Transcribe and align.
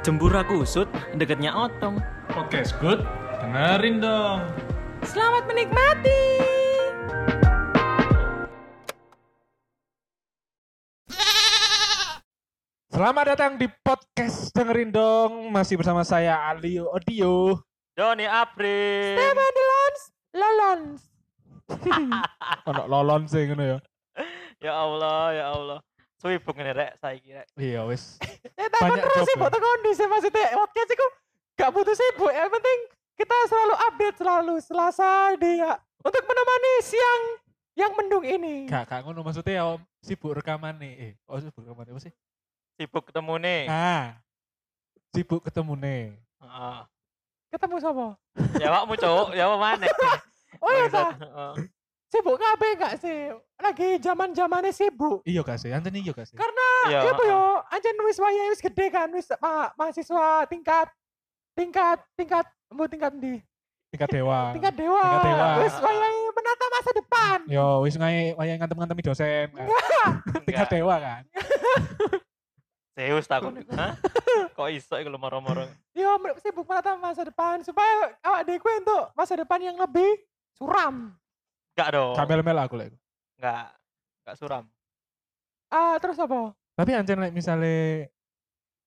Jembura 0.00 0.40
kusut 0.48 0.88
deketnya 1.12 1.52
otong. 1.52 2.00
Podcast 2.32 2.72
good, 2.80 3.04
dengerin 3.44 4.00
dong. 4.00 4.48
Selamat 5.04 5.44
menikmati. 5.44 6.24
Selamat 12.88 13.36
datang 13.36 13.60
di 13.60 13.68
podcast 13.84 14.48
dengerin 14.56 14.88
dong. 14.88 15.52
Masih 15.52 15.76
bersama 15.76 16.00
saya 16.00 16.48
Alio 16.48 16.88
Audio. 16.96 17.60
Doni 17.92 18.24
April. 18.24 19.20
Stefan 19.20 19.52
Delons, 19.52 20.00
Lolons. 20.32 21.00
Ono 22.72 22.82
lolon 22.88 23.28
sih 23.28 23.52
ngono 23.52 23.76
ya. 23.76 23.78
Ya 24.64 24.72
Allah, 24.80 25.24
ya 25.36 25.46
Allah. 25.52 25.78
Sibuk 26.20 26.52
ini 26.60 26.72
rek 26.76 26.92
saya 27.00 27.16
kira. 27.16 27.42
Iya 27.56 27.80
wis. 27.88 28.20
Eh, 28.60 28.68
takon 28.68 28.92
Banyak 28.92 29.04
terus 29.08 29.24
sih 29.24 29.36
ya. 29.36 29.40
buat 29.40 29.56
kondisi 29.56 30.04
maksudnya 30.04 30.52
podcast 30.52 30.90
itu 30.92 31.06
gak 31.56 31.70
butuh 31.72 31.96
sibuk. 31.96 32.28
Yang 32.28 32.50
penting 32.52 32.78
kita 33.16 33.36
selalu 33.48 33.74
update 33.88 34.16
selalu 34.20 34.54
Selasa 34.60 35.12
dia 35.40 35.80
untuk 36.04 36.22
menemani 36.28 36.72
siang 36.84 37.22
yang 37.72 37.92
mendung 37.96 38.24
ini. 38.24 38.68
Gak 38.68 38.84
gak 38.92 39.00
ngono 39.08 39.24
maksudnya 39.24 39.52
ya 39.56 39.64
Om, 39.64 39.80
sibuk 40.04 40.36
rekaman 40.36 40.76
nih. 40.76 40.92
Eh, 41.00 41.12
oh 41.24 41.40
sibuk 41.40 41.64
rekaman 41.64 41.88
apa 41.88 42.00
sih? 42.04 42.12
Sibuk 42.76 43.08
ketemu 43.08 43.34
nih. 43.40 43.62
Nah. 43.64 44.04
Sibuk 45.16 45.40
ketemu 45.40 45.72
nih. 45.80 46.02
Heeh. 46.44 46.78
Ketemu 47.50 47.76
sama. 47.80 48.06
Ya 48.60 48.68
wakmu 48.70 48.94
cowok, 48.94 49.28
ya 49.32 49.48
apa 49.48 49.56
mana? 49.56 49.86
Oh 50.60 50.68
iya 50.76 50.92
ta, 50.92 51.16
Heeh. 51.16 51.52
Sibuk 52.10 52.36
kabeh 52.36 52.70
gak 52.76 52.94
sih? 52.98 53.30
Lagi 53.56 53.88
zaman 53.98 54.30
zamannya 54.30 54.70
sibuk. 54.70 55.22
Iya 55.22 55.40
gak 55.40 55.56
sih? 55.56 55.70
Anten 55.70 55.94
iya 55.94 56.10
gak 56.10 56.26
sih? 56.26 56.34
Karena 56.34 56.66
Iya, 56.82 56.98
ya 56.98 57.10
apa 57.10 57.22
heeh. 57.22 57.30
yo, 57.30 57.42
anjen 57.68 57.96
wis 58.02 58.18
waya 58.18 58.42
wis 58.48 58.60
gede 58.60 58.86
kan, 58.88 59.08
wis 59.10 59.30
ma 59.36 59.70
mahasiswa 59.74 60.44
tingkat 60.44 60.88
tingkat 61.52 61.98
tingkat 62.14 62.46
mau 62.68 62.84
tingkat 62.84 63.12
di 63.14 63.38
Tingkat 63.90 64.06
dewa. 64.12 64.54
tingkat 64.54 64.74
dewa. 64.76 65.02
Tingkat 65.02 65.26
dewa. 65.26 65.46
Wis 65.60 65.76
waya 65.76 66.06
menata 66.30 66.66
masa 66.68 66.90
depan. 66.92 67.38
Yo 67.46 67.66
wis 67.82 67.94
ngae 67.94 68.34
wayahe 68.34 68.56
ngantem-ngantemi 68.56 69.02
dosen. 69.02 69.50
kan. 69.50 69.66
Tingkat 70.46 70.66
Enggak. 70.66 70.70
dewa 70.72 70.94
kan. 70.96 71.22
Zeus 72.96 73.26
takut. 73.26 73.54
Hah? 73.72 73.96
Kok 74.52 74.68
iso 74.70 74.94
iku 74.94 75.08
lho 75.08 75.16
moro-moro. 75.16 75.66
Yo 75.90 76.10
sibuk 76.38 76.64
menata 76.64 76.94
masa 76.96 77.24
depan 77.24 77.62
supaya 77.62 78.14
awak 78.20 78.44
deku 78.44 78.68
untuk 78.68 79.10
masa 79.12 79.34
depan 79.34 79.58
yang 79.58 79.74
lebih 79.74 80.20
suram. 80.54 81.16
Enggak 81.80 81.96
dong. 81.96 82.12
Kamel-mel 82.12 82.58
aku 82.60 82.74
lek. 82.76 82.92
Enggak. 83.40 83.72
Enggak 84.20 84.36
suram. 84.36 84.64
Ah 85.72 85.96
terus 85.96 86.20
apa? 86.20 86.52
Tapi 86.76 86.92
ancen 86.92 87.16
lek 87.16 87.32
misale 87.32 87.72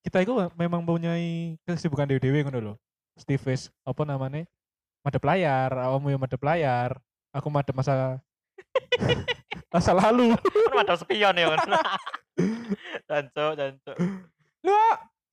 kita 0.06 0.22
itu 0.22 0.30
memang 0.54 0.86
punya 0.86 1.18
kesibukan 1.66 2.06
dewe-dewe 2.06 2.46
ngono 2.46 2.60
lho. 2.62 2.74
Steve 3.18 3.42
wis 3.50 3.74
apa 3.82 4.06
namanya? 4.06 4.46
Madep 5.02 5.26
layar, 5.26 5.74
awakmu 5.74 6.14
yang 6.14 6.22
madep 6.22 6.38
layar, 6.38 7.02
aku 7.34 7.50
madep 7.50 7.74
masa 7.74 8.22
masa 9.74 9.90
lalu. 9.90 10.38
Kan 10.38 10.74
madam 10.78 10.96
spion 11.02 11.34
ya. 11.34 11.50
Jancuk, 13.10 13.52
jancuk. 13.60 13.98
Lu 14.62 14.74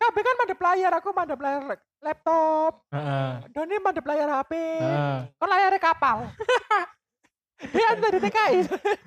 kabeh 0.01 0.23
kan 0.25 0.37
madep 0.41 0.61
layar, 0.65 0.93
aku 0.97 1.09
madep 1.13 1.39
layar 1.39 1.63
lap- 1.69 1.89
laptop, 2.01 2.89
Heeh. 2.89 3.33
Doni 3.53 3.77
madep 3.85 4.05
layar 4.09 4.29
HP. 4.33 4.53
Heeh. 4.81 5.19
Kan 5.37 5.49
layarnya 5.53 5.77
kapal. 5.77 6.33
Dia 7.69 7.87
ada 7.93 8.07
di 8.09 8.19
TKI. 8.25 8.59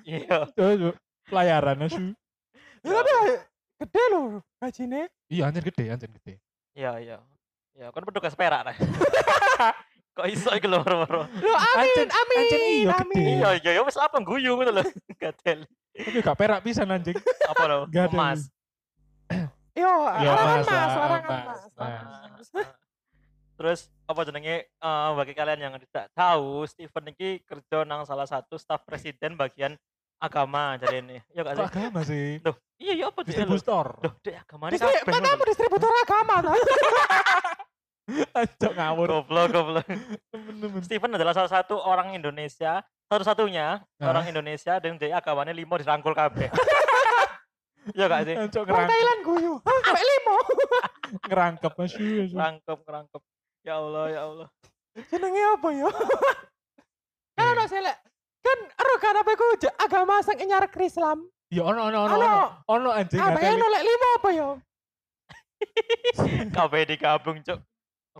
Iya. 0.05 0.37
Tuh, 0.53 0.93
Pelayaran 1.25 1.87
asu. 1.87 2.13
Ya 2.83 2.91
tapi 2.99 3.11
gede 3.79 4.03
loh 4.11 4.43
gajinya. 4.59 5.07
Iya 5.31 5.43
anjir 5.49 5.63
gede, 5.63 5.85
anjir 5.89 6.09
gede. 6.19 6.33
Iya, 6.75 6.91
iya. 6.99 7.17
Ya, 7.73 7.89
kan 7.89 8.05
petugas 8.05 8.37
perak 8.37 8.69
lah. 8.69 8.75
Kok 10.19 10.29
iso 10.29 10.53
iki 10.53 10.69
lho 10.69 10.77
moro-moro. 10.77 11.25
Lu 11.41 11.53
amin, 11.57 12.05
amin, 12.05 12.37
iya 12.37 12.53
gede. 12.53 12.85
amin. 13.01 13.23
Iya, 13.41 13.49
iya, 13.57 13.71
ya 13.79 13.81
wis 13.81 13.97
apa 13.97 14.21
guyu 14.21 14.53
ngono 14.53 14.71
lho. 14.77 14.83
Gatel. 15.21 15.65
Tapi 15.93 16.19
gak 16.21 16.37
perak 16.37 16.59
pisan 16.61 16.93
anjing. 16.93 17.17
Apa 17.49 17.63
lho? 17.65 17.79
Emas. 17.89 18.45
Yo, 19.73 19.89
larangan 19.89 20.61
Mas, 20.61 20.93
larangan 20.93 21.39
Mas, 22.53 22.69
Terus 23.57 23.79
apa 24.03 24.21
jenenge 24.23 24.55
eh, 24.67 25.09
bagi 25.13 25.33
kalian 25.33 25.59
yang 25.61 25.73
tidak 25.81 26.11
tahu, 26.11 26.63
Steven 26.65 27.05
ini 27.09 27.39
kerja 27.41 27.83
nang 27.83 28.03
salah 28.03 28.25
satu 28.25 28.55
staf 28.55 28.83
presiden 28.83 29.33
bagian 29.33 29.79
agama 30.17 30.75
jadi 30.75 30.99
ini. 30.99 31.17
Ya 31.29 31.41
gak 31.41 31.55
sih? 31.55 31.65
agama 31.65 31.99
sih? 32.03 32.27
Duh, 32.39 32.55
iya 32.77 32.93
iya 32.93 33.05
apa 33.07 33.21
dia? 33.21 33.31
Distributor. 33.33 33.85
Duh, 33.99 34.13
dek 34.19 34.35
agamane 34.39 34.71
Distri, 34.71 34.91
kabeh. 34.93 35.11
mana 35.11 35.23
lho. 35.25 35.33
apa 35.33 35.43
distributor 35.45 35.91
agama 35.97 36.35
tuh? 36.41 36.53
Anjok 38.33 38.73
ngawur. 38.79 39.07
Goblok, 39.09 39.47
goblok. 39.49 39.85
Temen-temen. 40.29 40.81
Steven 40.81 41.11
adalah 41.13 41.33
salah 41.33 41.51
satu 41.53 41.75
orang 41.75 42.11
Indonesia, 42.13 42.79
satu-satunya 43.07 43.79
Hah? 43.79 44.03
orang 44.05 44.27
Indonesia 44.27 44.79
dan 44.79 44.95
dia 44.95 45.11
agamanya 45.13 45.51
limo 45.51 45.75
dirangkul 45.75 46.11
kabeh. 46.13 46.51
Iya 47.83 48.07
gak 48.07 48.23
sih? 48.23 48.35
Anjok 48.39 48.63
Wong 48.63 48.79
ngerang- 48.79 48.87
Thailand 48.87 49.19
guyu. 49.21 49.53
Hah, 49.59 49.75
sampai 49.83 50.05
limo. 50.07 50.37
ngerangkep 51.27 51.73
asu. 51.75 51.99
asu. 51.99 52.31
Rangkep, 52.31 52.79
rangkep. 52.79 53.21
Ya 53.63 53.79
Allah, 53.79 54.05
ya 54.11 54.21
Allah. 54.27 54.47
Jenenge 55.07 55.41
apa 55.55 55.67
ya? 55.71 55.87
Kan 57.37 57.43
Eh. 57.43 57.51
ono 57.55 57.63
selek. 57.65 57.97
Kan 58.43 58.59
ero 58.75 58.95
kan 58.99 59.15
apa 59.17 59.29
iku 59.33 59.45
agama 59.79 60.19
sing 60.21 60.37
nyarek 60.37 60.75
Islam. 60.77 61.25
Ya 61.49 61.63
ono 61.63 61.87
ono 61.87 61.97
ono 62.03 62.13
Ono. 62.13 62.25
ono. 62.27 62.43
Ono 62.67 62.89
anjing 62.91 63.17
Apa 63.17 63.39
ya 63.39 63.55
lek 63.55 63.83
limo 63.83 64.07
apa 64.19 64.29
ya? 64.29 64.47
Kabeh 66.51 66.83
digabung, 66.85 67.39
Cuk. 67.39 67.59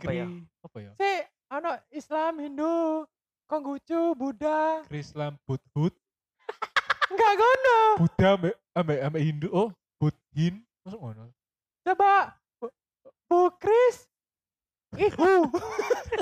Apa 0.00 0.10
ya? 0.10 0.26
Apa 0.64 0.76
ya? 0.80 0.90
Si 0.96 1.10
ono 1.52 1.70
Islam, 1.92 2.32
Hindu, 2.40 3.04
Konghucu, 3.46 4.16
Buddha. 4.16 4.80
Islam 4.88 5.36
Budhut, 5.44 5.92
Enggak 7.12 7.32
ngono. 7.36 7.78
Buddha 8.00 8.28
ambek 8.34 8.54
ambek 8.74 8.98
ambek 9.04 9.22
Hindu. 9.22 9.48
Oh, 9.52 9.68
Budhin. 10.00 10.64
Masuk 10.82 10.98
ngono. 11.04 11.30
Coba 11.84 12.32
Bu, 12.58 12.66
Bu 13.28 13.38
Kris 13.60 14.08
Ihu. 14.98 15.32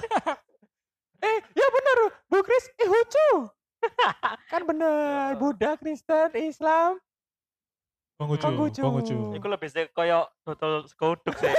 eh, 1.26 1.38
ya 1.52 1.66
bener 1.68 1.98
Bu 2.28 2.38
Kris 2.44 2.66
Ihucu. 2.80 3.50
kan 4.46 4.62
bener, 4.62 5.34
Buddha, 5.42 5.74
Kristen, 5.74 6.30
Islam. 6.38 7.02
Konghucu, 8.22 8.46
Konghucu. 8.46 8.80
Konghucu. 8.80 9.16
Iku 9.34 9.46
lebih 9.50 9.68
sih 9.68 9.90
koyo 9.90 10.30
total 10.46 10.86
skoduk 10.86 11.34
sih. 11.42 11.50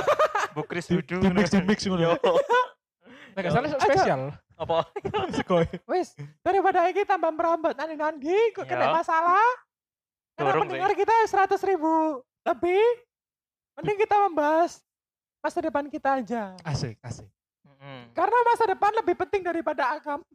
Bukris 0.55 0.87
Di- 0.87 1.01
dudu. 1.01 1.19
di 1.19 1.29
mix 1.33 1.51
di 1.51 1.59
mix 1.65 1.79
ngono. 1.83 2.13
Yo. 2.13 2.13
Nek 3.35 3.41
gak 3.49 3.51
salah 3.51 3.69
spesial. 3.75 4.21
Apa? 4.53 4.85
Sekoy. 5.33 5.65
Wis, 5.89 6.13
daripada 6.45 6.85
ini 6.85 7.01
tambah 7.03 7.33
merambat 7.33 7.73
nanti 7.73 7.97
nanti 7.97 8.37
kok 8.53 8.69
kena 8.69 8.93
masalah. 8.93 9.41
Karena 10.37 10.61
pendengar 10.61 10.91
kita 10.93 11.13
100 11.25 11.57
ribu 11.67 12.21
lebih. 12.45 12.85
Mending 13.73 13.97
kita 14.05 14.15
membahas 14.29 14.85
masa 15.43 15.59
depan 15.59 15.85
kita 15.91 16.23
aja. 16.23 16.55
Asik, 16.63 16.95
asik. 17.03 17.27
Karena 18.15 18.39
masa 18.47 18.63
depan 18.63 18.95
lebih 18.95 19.15
penting 19.19 19.43
daripada 19.43 19.91
agama. 19.91 20.23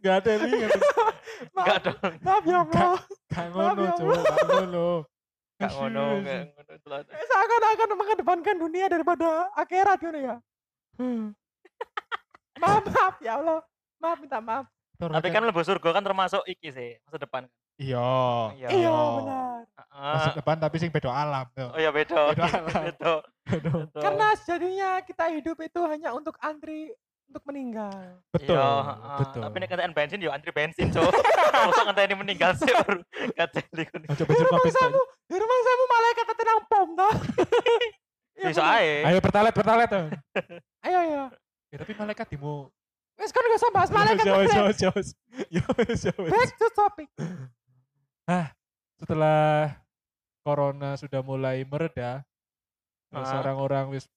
Gak 0.00 0.24
ada 0.24 0.32
nih, 0.40 0.64
gak 0.64 0.72
ada. 0.72 0.80
Enggak 1.52 1.78
dong. 1.84 2.00
Maaf 2.24 2.44
ya 2.48 2.58
Allah. 2.64 2.96
Gak 3.28 3.48
ngono, 3.52 3.68
Maaf 3.68 3.76
ya. 3.76 3.92
Gak 3.92 4.48
ngono. 4.48 4.88
Enggak 5.54 5.68
Asu, 5.68 5.76
ngono, 5.76 6.04
telan. 6.80 7.02
Seakan-akan 7.04 7.88
mengedepankan 7.92 8.56
dunia 8.56 8.86
daripada 8.88 9.28
akhirat 9.52 10.00
gitu 10.00 10.16
ya. 10.24 10.36
Hmm. 10.96 11.36
maaf, 12.56 12.84
maaf 12.88 13.14
ya 13.20 13.36
Allah. 13.36 13.60
Maaf, 14.00 14.18
minta 14.24 14.40
maaf. 14.40 14.64
Tapi 14.96 15.28
kan 15.28 15.44
lebih 15.44 15.64
surga 15.68 15.88
kan 16.00 16.00
termasuk 16.00 16.40
iki 16.48 16.72
sih 16.72 16.96
masa 17.04 17.20
depan. 17.20 17.44
Iya. 17.74 18.10
Iya. 18.54 18.68
Iya, 18.70 18.94
benar. 19.18 19.58
Masa 19.90 20.28
Ah. 20.30 20.34
depan 20.34 20.56
tapi 20.58 20.76
sing 20.78 20.90
beda 20.90 21.10
alam. 21.10 21.46
yo. 21.52 21.66
Oh 21.70 21.78
iya 21.78 21.90
beda. 21.90 22.30
Beda 22.30 22.44
alam. 22.46 22.74
Beda. 22.86 23.12
Karena 23.94 24.26
sejadinya 24.36 24.90
kita 25.02 25.24
hidup 25.30 25.58
itu 25.58 25.80
hanya 25.84 26.10
untuk 26.10 26.34
antri 26.38 26.94
untuk 27.24 27.42
meninggal. 27.46 27.94
Betul. 28.30 28.54
Iya, 28.54 28.68
heeh. 28.84 29.18
Betul. 29.18 29.42
Tapi 29.42 29.56
nek 29.56 29.68
kendaraan 29.68 29.94
bensin 29.94 30.18
yo 30.18 30.30
antri 30.30 30.50
bensin, 30.50 30.86
Cuk. 30.90 31.02
Mosok 31.66 31.84
ngenteni 31.88 32.14
meninggal 32.14 32.52
sih 32.54 32.68
baru 32.68 33.00
kateli. 33.32 33.84
Ojo 34.06 34.22
Di 34.22 34.24
bensin 34.26 34.90
di 35.24 35.36
rumah 35.38 35.58
samu 35.60 35.84
malaikat 35.88 36.24
tenang 36.36 36.60
pom 36.68 36.88
dah. 36.94 37.14
Ya, 38.34 38.46
Bisa 38.50 38.62
ae. 38.66 39.02
Ayo 39.02 39.18
pertalet, 39.18 39.54
pertalet. 39.54 39.88
tuh. 39.88 40.06
Ayo 40.86 41.00
ya. 41.06 41.22
Ya, 41.70 41.76
tapi 41.80 41.92
malaikat 41.94 42.26
dimu. 42.28 42.66
Wes 43.14 43.30
kan 43.30 43.46
gak 43.46 43.58
usah 43.58 43.70
bahas 43.70 43.90
malaikat. 43.94 44.24
Ya. 44.26 44.34
Ya 44.34 44.60
wes, 45.70 46.00
ya 46.02 46.12
wes. 46.18 46.30
Back 46.30 46.50
to 46.54 46.66
topic. 46.70 47.08
Setelah 48.96 49.76
corona 50.40 50.96
sudah 50.96 51.20
mulai 51.20 51.64
mereda, 51.64 52.24
terus 53.12 53.28
Ah. 53.28 53.40
orang-orang 53.40 53.92
wis 53.92 54.08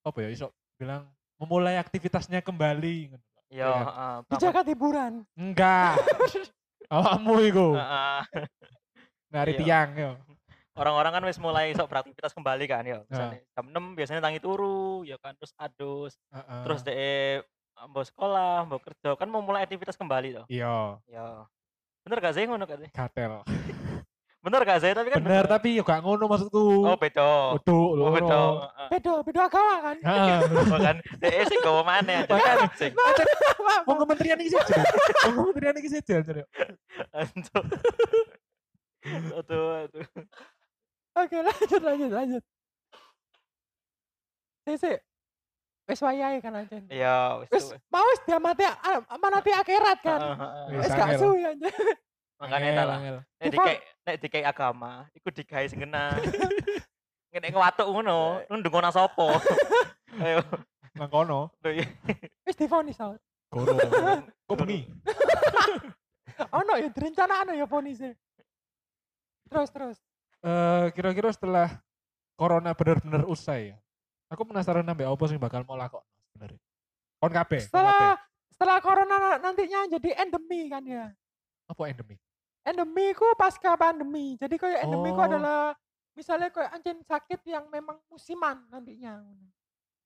apa 0.00 0.16
ya, 0.24 0.28
iso 0.32 0.46
bilang 0.80 1.08
memulai 1.36 1.76
aktivitasnya 1.76 2.40
kembali. 2.40 3.16
Yo, 3.52 3.60
Iya. 3.60 3.68
heeh. 3.84 4.14
Di 4.28 4.36
Jakarta 4.38 4.68
hiburan. 4.70 5.12
Enggak. 5.36 5.92
Awakmu 6.90 7.34
iku 7.46 7.68
Heeh. 7.76 8.20
nari 9.30 9.52
Iya. 9.54 9.60
tiang 9.60 9.90
yo. 9.94 10.12
orang-orang 10.80 11.12
kan 11.12 11.24
wis 11.28 11.36
mulai 11.36 11.76
sok 11.76 11.92
beraktivitas 11.92 12.32
kembali 12.32 12.64
kan 12.64 12.80
ya. 12.86 13.04
Misalnya 13.04 13.44
jam 13.52 13.66
6 13.68 13.84
biasanya 13.92 14.24
tangi 14.24 14.40
turu 14.40 15.04
ya 15.04 15.20
kan 15.20 15.36
terus 15.36 15.52
adus, 15.60 16.16
Heeh. 16.32 16.62
terus 16.64 16.80
deh 16.80 17.44
mau 17.92 18.00
sekolah, 18.00 18.64
mau 18.64 18.80
kerja 18.80 19.12
kan 19.12 19.28
mau 19.28 19.44
mulai 19.44 19.68
aktivitas 19.68 20.00
kembali 20.00 20.40
toh. 20.40 20.46
iya 20.48 20.96
Ya. 21.04 21.44
Bener 22.06 22.18
gak 22.20 22.34
sih 22.36 22.44
ngono 22.48 22.64
gak 22.64 22.80
sih? 22.80 22.88
gatel. 22.92 23.44
Bener 24.44 24.60
gak 24.64 24.80
sih? 24.80 24.90
Tapi 24.96 25.08
kan 25.12 25.20
Bener 25.20 25.44
tapi 25.44 25.68
yo 25.76 25.84
gak 25.84 26.00
ngono 26.00 26.24
maksudku. 26.24 26.88
Oh, 26.88 26.96
beda. 26.96 27.60
Uduk 27.60 27.90
lho. 27.96 28.02
Oh, 28.08 28.12
beda. 28.12 28.24
ngono. 28.24 28.40
Heeh. 28.64 28.88
Beda, 28.88 29.12
beda 29.20 29.40
agama 29.44 29.74
kan. 29.84 29.96
Heeh. 30.00 30.38
Bahkan 30.72 30.96
DE 31.20 31.40
sing 31.44 31.58
gawa 31.60 31.82
maneh 31.84 32.16
aja. 32.24 32.32
Makanya. 32.32 32.68
Sing. 32.80 32.92
Mau 33.84 33.94
kementerian 34.00 34.38
iki 34.40 34.50
saja. 34.56 34.74
Mau 35.28 35.32
kementerian 35.44 35.76
iki 35.76 35.90
saja. 35.92 36.14
Jar. 36.24 36.36
Antuk. 37.12 37.64
Aduh, 39.36 39.88
aduh. 39.88 40.06
Oke, 41.20 41.36
lanjut 41.42 41.80
lanjut 41.84 42.10
lanjut. 42.12 42.42
Sik 44.64 44.76
sik. 44.80 44.98
Wis 45.90 46.00
wayahe 46.06 46.38
kan 46.38 46.54
anjen. 46.54 46.86
Ya, 46.86 47.42
wis 47.42 47.50
Wis 47.50 47.64
tuh. 47.74 47.78
mau 47.90 48.06
wis 48.06 48.20
diamati 48.22 48.64
amanati 49.10 49.50
akhirat 49.50 49.98
kan. 50.00 50.20
Wis 50.70 50.86
Wis 50.86 50.92
gak 50.94 51.10
suwi 51.18 51.42
anjen. 51.42 51.74
Makanya 52.40 52.70
Angel, 52.72 52.86
lah. 52.88 52.98
Nek 53.36 53.48
dikei 53.52 53.76
nek 54.06 54.16
dikei 54.24 54.44
agama, 54.48 55.04
iku 55.12 55.28
digawe 55.28 55.66
sing 55.68 55.84
kena. 55.84 56.16
Nek 57.30 57.52
ngewatuk 57.52 57.86
ngono, 57.86 58.42
lu 58.48 58.54
ndungo 58.58 58.80
nang 58.80 58.90
sapa? 58.96 59.38
Ayo. 60.24 60.40
Nang 60.96 61.10
kono. 61.12 61.52
Iya. 61.62 61.86
Wis 62.48 62.56
difonis 62.58 62.98
out. 62.98 63.20
Kono. 63.54 63.76
Kok 64.46 64.56
bengi? 64.56 64.88
Ono 66.54 66.72
ya 66.80 66.88
direncanakno 66.88 67.52
ya 67.54 67.66
fonise. 67.68 68.16
Terus 69.50 69.68
terus. 69.70 69.98
Eh 70.40 70.88
kira-kira 70.96 71.28
setelah 71.30 71.82
corona 72.40 72.72
benar-benar 72.72 73.28
usai 73.28 73.74
ya. 73.74 73.76
Aku 74.30 74.46
penasaran 74.46 74.82
nambah 74.82 75.04
apa 75.04 75.24
sih 75.26 75.36
bakal 75.36 75.66
mau 75.66 75.74
lakon 75.74 76.02
sebenarnya. 76.24 76.60
Kon 77.18 77.28
kabeh. 77.28 77.58
kabeh. 77.58 77.60
Setelah 77.60 78.14
setelah 78.48 78.76
corona 78.78 79.16
na- 79.16 79.40
nantinya 79.40 79.90
jadi 79.90 80.10
endemi 80.16 80.70
kan 80.70 80.82
ya. 80.82 81.10
apa 81.66 81.82
endemi? 81.86 82.14
Endemi 82.62 83.10
ku 83.12 83.26
pasca 83.34 83.74
pandemi. 83.74 84.34
Jadi 84.36 84.54
kayak 84.54 84.82
endemi 84.82 85.10
ku 85.10 85.18
Oh. 85.18 85.26
adalah 85.26 85.74
misalnya 86.12 86.48
kayak 86.48 86.70
anjing 86.72 86.98
sakit 87.00 87.40
yang 87.44 87.66
memang 87.66 87.98
musiman 88.06 88.62
nantinya. 88.68 89.22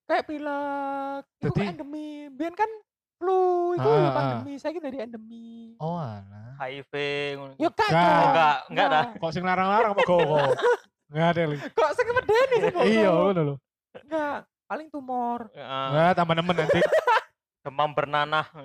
Kayak 0.04 0.24
pilek, 0.24 1.22
itu 1.34 1.48
Jadi- 1.50 1.68
endemi. 1.70 2.08
Biar 2.30 2.52
kan 2.52 2.68
flu 3.14 3.40
itu 3.72 3.88
Ah, 3.88 3.96
ah. 4.02 4.12
pandemi, 4.14 4.52
saya 4.56 4.72
jadi 4.74 4.98
endemi. 5.02 5.72
Oh 5.78 5.96
alah. 5.96 6.52
HIV 6.58 6.92
ngono. 7.34 7.52
Yo 7.56 7.68
kak. 7.70 7.88
Enggak, 7.88 8.56
enggak 8.68 8.86
dah. 8.86 9.04
Kok 9.16 9.30
sing 9.32 9.42
larang-larang 9.42 9.92
apa 9.92 10.02
kok 10.02 10.16
kok? 10.18 10.48
Enggak 11.10 11.28
ada 11.30 11.42
li. 11.46 11.56
Kok 11.58 11.90
sing 11.92 12.06
medeni 12.08 12.56
sih 12.58 12.70
kok? 12.70 12.84
Iya, 12.84 13.08
ngono 13.10 13.40
lho. 13.42 13.54
Enggak, 14.02 14.38
paling 14.67 14.88
tumor. 14.91 15.46
Heeh. 15.55 15.87
Enggak 15.94 16.11
tambah 16.19 16.35
nemen 16.35 16.56
nanti. 16.58 16.81
Demam 17.64 17.91
bernanah. 17.94 18.44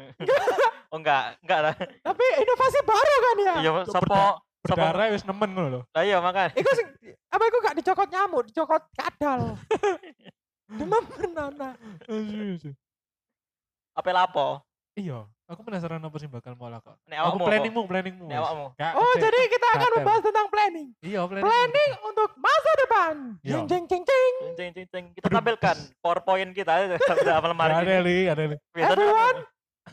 Oh 0.89 0.97
enggak, 0.97 1.37
enggak 1.45 1.59
lah. 1.61 1.73
Tapi 2.01 2.25
inovasi 2.41 2.79
baru 2.81 3.15
kan 3.21 3.37
ya. 3.37 3.55
Iya, 3.61 3.71
sopo 3.85 4.09
berda- 4.09 4.41
sopo 4.65 4.73
Berdarah 4.73 5.13
wis 5.13 5.21
nemen 5.21 5.49
ngono 5.53 5.67
lho. 5.69 5.81
Lah 5.93 6.01
iya 6.01 6.17
makan. 6.17 6.49
Iku 6.57 6.69
sing 6.73 6.87
apa 7.29 7.43
iku 7.45 7.57
gak 7.61 7.77
dicokot 7.77 8.09
nyamuk, 8.09 8.49
dicokot 8.49 8.89
kadal. 8.97 9.53
Demam 10.81 11.05
bernanah. 11.05 11.77
Apa 13.93 14.09
lapo? 14.09 14.65
Iya, 14.97 15.29
aku 15.49 15.61
penasaran 15.65 15.97
apa 15.97 16.17
sih 16.21 16.29
bakal 16.29 16.53
mau 16.53 16.69
lakon. 16.69 16.93
Nek 17.09 17.17
Aku 17.25 17.37
planningmu, 17.41 17.81
planningmu. 17.89 18.25
Nek 18.29 18.37
awakmu. 18.37 18.65
Oh, 18.77 19.13
jadi 19.17 19.39
kita 19.49 19.67
akan 19.73 19.89
membahas 19.97 20.21
tentang 20.21 20.47
planning. 20.53 20.89
Iya, 21.01 21.25
planning. 21.25 21.45
Planning 21.49 21.91
untuk 22.05 22.29
masa 22.37 22.71
depan. 22.85 23.13
Iya. 23.41 23.51
Jeng 23.57 23.65
jeng 23.65 23.83
jeng 23.89 24.03
jeng. 24.05 24.33
Cing 24.53 24.71
cing 24.77 24.87
cing. 24.93 25.05
Kita 25.17 25.27
tampilkan 25.33 25.75
PowerPoint 26.05 26.49
kita 26.53 26.69
hari 26.69 26.85
Gak 27.01 27.81
ada 27.81 27.97
li, 28.05 28.29
ada 28.29 28.43
li. 28.45 28.55
Everyone, 28.77 29.37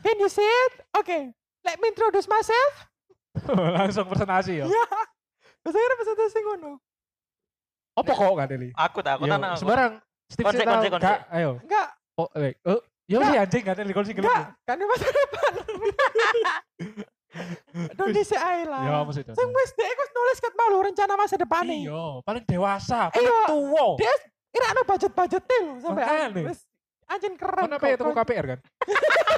can 0.04 0.16
you 0.20 0.28
see 0.28 0.44
it? 0.44 0.84
Okay, 0.92 1.32
let 1.64 1.80
me 1.80 1.88
introduce 1.88 2.28
myself. 2.28 2.72
Langsung 3.80 4.04
presentasi 4.12 4.60
ya. 4.60 4.64
Ya, 4.68 4.86
biasanya 5.64 5.96
presentasi 5.96 6.38
ngono. 6.44 6.72
Apa 7.96 8.12
kok 8.12 8.32
gak 8.36 8.48
ada 8.52 8.56
li? 8.60 8.68
Aku 8.76 9.00
tak, 9.00 9.16
aku 9.16 9.24
Iya, 9.24 9.40
tanah. 9.40 9.56
Sembarang. 9.56 9.92
Konsep, 10.36 10.66
konsep, 10.68 10.90
konsep. 10.92 11.00
Gak, 11.00 11.20
ayo. 11.32 11.50
Enggak, 11.64 11.88
Oh, 12.16 12.32
eh, 12.40 12.56
oh, 12.64 12.80
ya 13.06 13.18
sih 13.22 13.38
anjing 13.38 13.62
gak 13.62 13.74
ada 13.78 13.82
sing 13.86 14.16
gelem. 14.18 14.26
enggak, 14.26 14.46
kan 14.66 14.74
ini 14.76 14.86
masa 14.86 15.06
depan. 15.06 15.52
Don't 17.94 18.12
disi 18.16 18.36
ae 18.36 18.64
lah. 18.64 18.82
Ya, 18.82 18.96
sih 19.12 19.22
itu? 19.22 19.32
Sing 19.36 19.48
wis 19.52 19.70
dek 19.76 19.92
wis 19.92 20.10
nulis 20.10 20.38
ket 20.40 20.54
mau 20.56 20.80
rencana 20.80 21.14
masa 21.14 21.36
depan 21.36 21.62
nih. 21.68 21.86
Iya, 21.86 22.04
paling 22.24 22.44
dewasa, 22.48 23.12
paling 23.12 23.28
Iya. 23.28 23.40
tua. 23.46 23.86
Dia 24.00 24.14
kira 24.50 24.68
no 24.72 24.82
budget-budget 24.88 25.42
lho 25.44 25.60
sampai 25.84 26.02
Makanya. 26.02 26.42
wis 26.48 26.60
anjing 27.06 27.34
keren. 27.36 27.64
Kenapa 27.68 27.86
ya 27.86 27.96
temu 28.00 28.12
KPR 28.16 28.44
kan? 28.50 28.58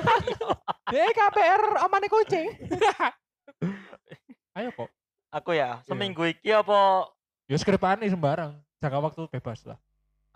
Dia 0.94 1.04
KPR 1.10 1.62
omane 1.84 2.06
kucing. 2.08 2.48
Ayo 4.56 4.70
kok. 4.72 4.88
Aku 5.28 5.52
ya, 5.52 5.82
Iya. 5.82 5.84
seminggu 5.84 6.24
iki 6.24 6.48
apa 6.54 7.04
Ya 7.48 7.56
skripane 7.58 8.08
sembarang. 8.08 8.56
Jangka 8.78 8.98
waktu 9.02 9.22
bebas 9.28 9.64
lah. 9.66 9.76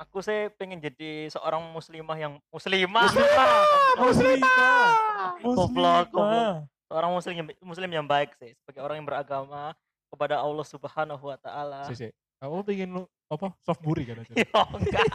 Aku 0.03 0.19
sih 0.19 0.51
pengen 0.59 0.83
jadi 0.83 1.31
seorang 1.31 1.63
muslimah 1.71 2.19
yang 2.19 2.33
muslimah. 2.51 3.07
Muslimah. 4.03 4.91
Goblok, 5.43 6.07
goblok. 6.11 6.67
Seorang 6.91 7.11
muslim 7.15 7.35
yang 7.39 7.47
muslim 7.63 7.91
yang 7.91 8.07
baik 8.07 8.37
sih 8.37 8.53
sebagai 8.59 8.83
orang 8.85 9.01
yang 9.01 9.09
beragama 9.09 9.73
kepada 10.13 10.43
Allah 10.43 10.67
Subhanahu 10.67 11.25
wa 11.25 11.39
taala. 11.41 11.89
Si, 11.89 11.97
si. 11.97 12.09
Kamu 12.43 12.67
pengen 12.67 12.89
lu 12.91 13.03
apa? 13.31 13.55
Soft 13.63 13.81
buri 13.81 14.03
kan 14.05 14.19
aja. 14.19 14.35
Yo 14.35 14.61
enggak. 14.77 15.07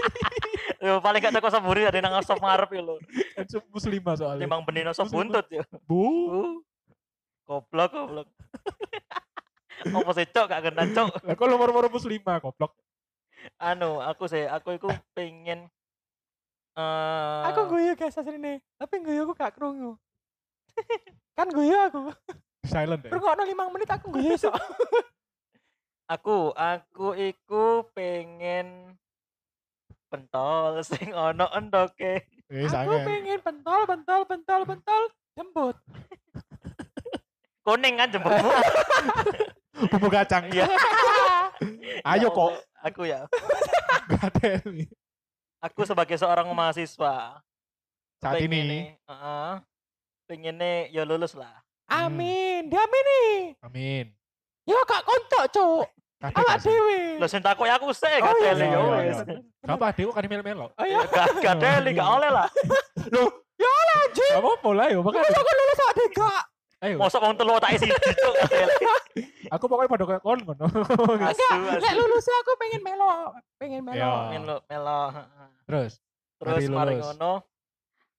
Yo 0.79 0.93
paling 1.03 1.19
gak 1.21 1.33
teko 1.35 1.49
saburi 1.51 1.83
ada 1.85 1.99
nang 1.99 2.17
sop 2.23 2.39
ngarep 2.39 2.71
yo 2.79 2.81
lho. 2.81 2.95
Kan 3.35 3.45
muslimah 3.69 4.15
soalnya. 4.15 4.47
Timbang 4.47 4.63
benino 4.63 4.89
Muslimah. 4.95 5.11
buntut 5.11 5.45
yo. 5.51 5.63
Bu. 5.85 6.03
Goblok 7.45 7.89
goblok. 7.93 8.27
Apa 10.01 10.11
sih 10.17 10.25
cok 10.25 10.45
gak 10.49 10.61
kena 10.71 10.83
cok. 10.89 11.07
Lah 11.27 11.35
kok 11.35 11.45
nomor-nomor 11.45 11.91
muslimah 11.91 12.41
goblok. 12.41 12.73
Anu, 13.55 14.03
aku 14.03 14.27
sih 14.27 14.43
aku 14.43 14.75
iku 14.75 14.91
pengen 15.15 15.71
eh 16.77 17.41
Aku 17.49 17.71
guyu 17.71 17.95
guys 17.97 18.19
asline. 18.19 18.61
Tapi 18.77 18.95
guyu 19.01 19.25
aku 19.25 19.33
gak 19.33 19.55
krungu. 19.55 19.97
kan 21.37 21.49
guyu 21.49 21.73
aku. 21.87 22.13
Silent 22.67 23.01
ya. 23.01 23.15
Rungokno 23.15 23.43
5 23.47 23.73
menit 23.73 23.89
aku 23.89 24.07
guyu 24.11 24.35
sok. 24.35 24.53
aku 26.07 26.53
aku 26.55 27.15
iku 27.15 27.83
pengen 27.91 28.95
pentol 30.07 30.79
sing 30.87 31.11
ono 31.11 31.47
endoke. 31.55 32.23
Eh, 32.47 32.67
aku 32.67 32.95
pengen 33.03 33.39
pentol, 33.43 33.83
pentol, 33.83 34.21
pentol, 34.23 34.61
pentol, 34.63 35.03
jembut. 35.35 35.75
Kuning 37.67 37.99
kan 37.99 38.07
jemputmu. 38.07 38.49
Bumbu 39.91 40.07
kacang. 40.09 40.47
Iya. 40.49 40.65
Ayo 42.09 42.27
Ya 42.27 42.29
kok. 42.31 42.51
Aku 42.87 43.03
ya. 43.03 43.27
Gak 44.07 44.21
ada 44.31 44.63
nih. 44.63 44.87
Aku 45.59 45.83
sebagai 45.83 46.15
seorang 46.15 46.47
mahasiswa 46.53 47.41
Saat 48.17 48.33
pengen 48.39 48.49
ini. 48.49 48.61
nih, 48.65 48.83
heeh, 49.09 49.51
pengen 50.25 50.55
nih 50.57 50.77
ya 50.93 51.03
lulus 51.03 51.33
lah. 51.37 51.53
Amin. 51.89 52.69
Diamin 52.71 53.03
nih. 53.03 53.33
Amin. 53.61 54.05
Yo 54.65 54.77
kak 54.87 55.03
konco, 55.03 55.41
Cuk. 55.51 55.87
Awak 56.17 56.33
gak 56.33 56.59
dhewe. 56.65 57.21
Lah 57.21 57.29
sing 57.29 57.45
takok 57.45 57.69
aku 57.69 57.93
sih 57.93 58.09
Oh, 58.17 58.25
gak 58.25 58.57
teli 58.57 58.65
yo 58.73 58.81
wis. 58.97 59.21
Gak 59.61 59.75
apa 59.77 59.87
dewa 59.93 60.11
kan 60.17 60.25
melo-melo. 60.25 60.67
Oh 60.73 60.85
iya. 60.85 61.05
Gak 61.05 61.27
gak 61.45 61.55
teli 61.61 61.93
gak 61.93 62.09
oleh 62.09 62.29
lah. 62.33 62.49
Anjing. 64.07 64.33
Gak 64.33 64.41
apa-apa 64.41 64.69
lah 64.73 64.87
yo. 64.89 64.99
Makanya 65.05 65.29
Masa 65.29 65.39
aku 65.41 65.51
lulus 65.53 65.79
awak 65.83 65.95
degak. 65.99 66.43
Ayo. 66.79 66.95
Mosok 67.01 67.21
wong 67.21 67.35
telu 67.35 67.57
tak 67.57 67.71
isi 67.73 67.87
dicuk. 67.87 68.35
Aku 69.55 69.65
pokoknya 69.65 69.89
pada 69.89 70.05
kayak 70.05 70.21
kon 70.21 70.39
ngono. 70.39 70.65
Lek 71.81 71.93
lulusnya 71.95 72.35
aku 72.37 72.51
pengen 72.59 72.81
melo. 72.83 73.33
Pengen 73.57 73.81
melo. 73.81 73.97
Iya. 73.97 74.11
Melo 74.35 74.55
melo. 74.65 75.01
heeh. 75.09 75.47
Terus. 75.65 75.93
Terus 76.37 76.53
Mari 76.53 76.65
mari 76.69 76.93
lulus. 76.93 77.05
ngono 77.09 77.33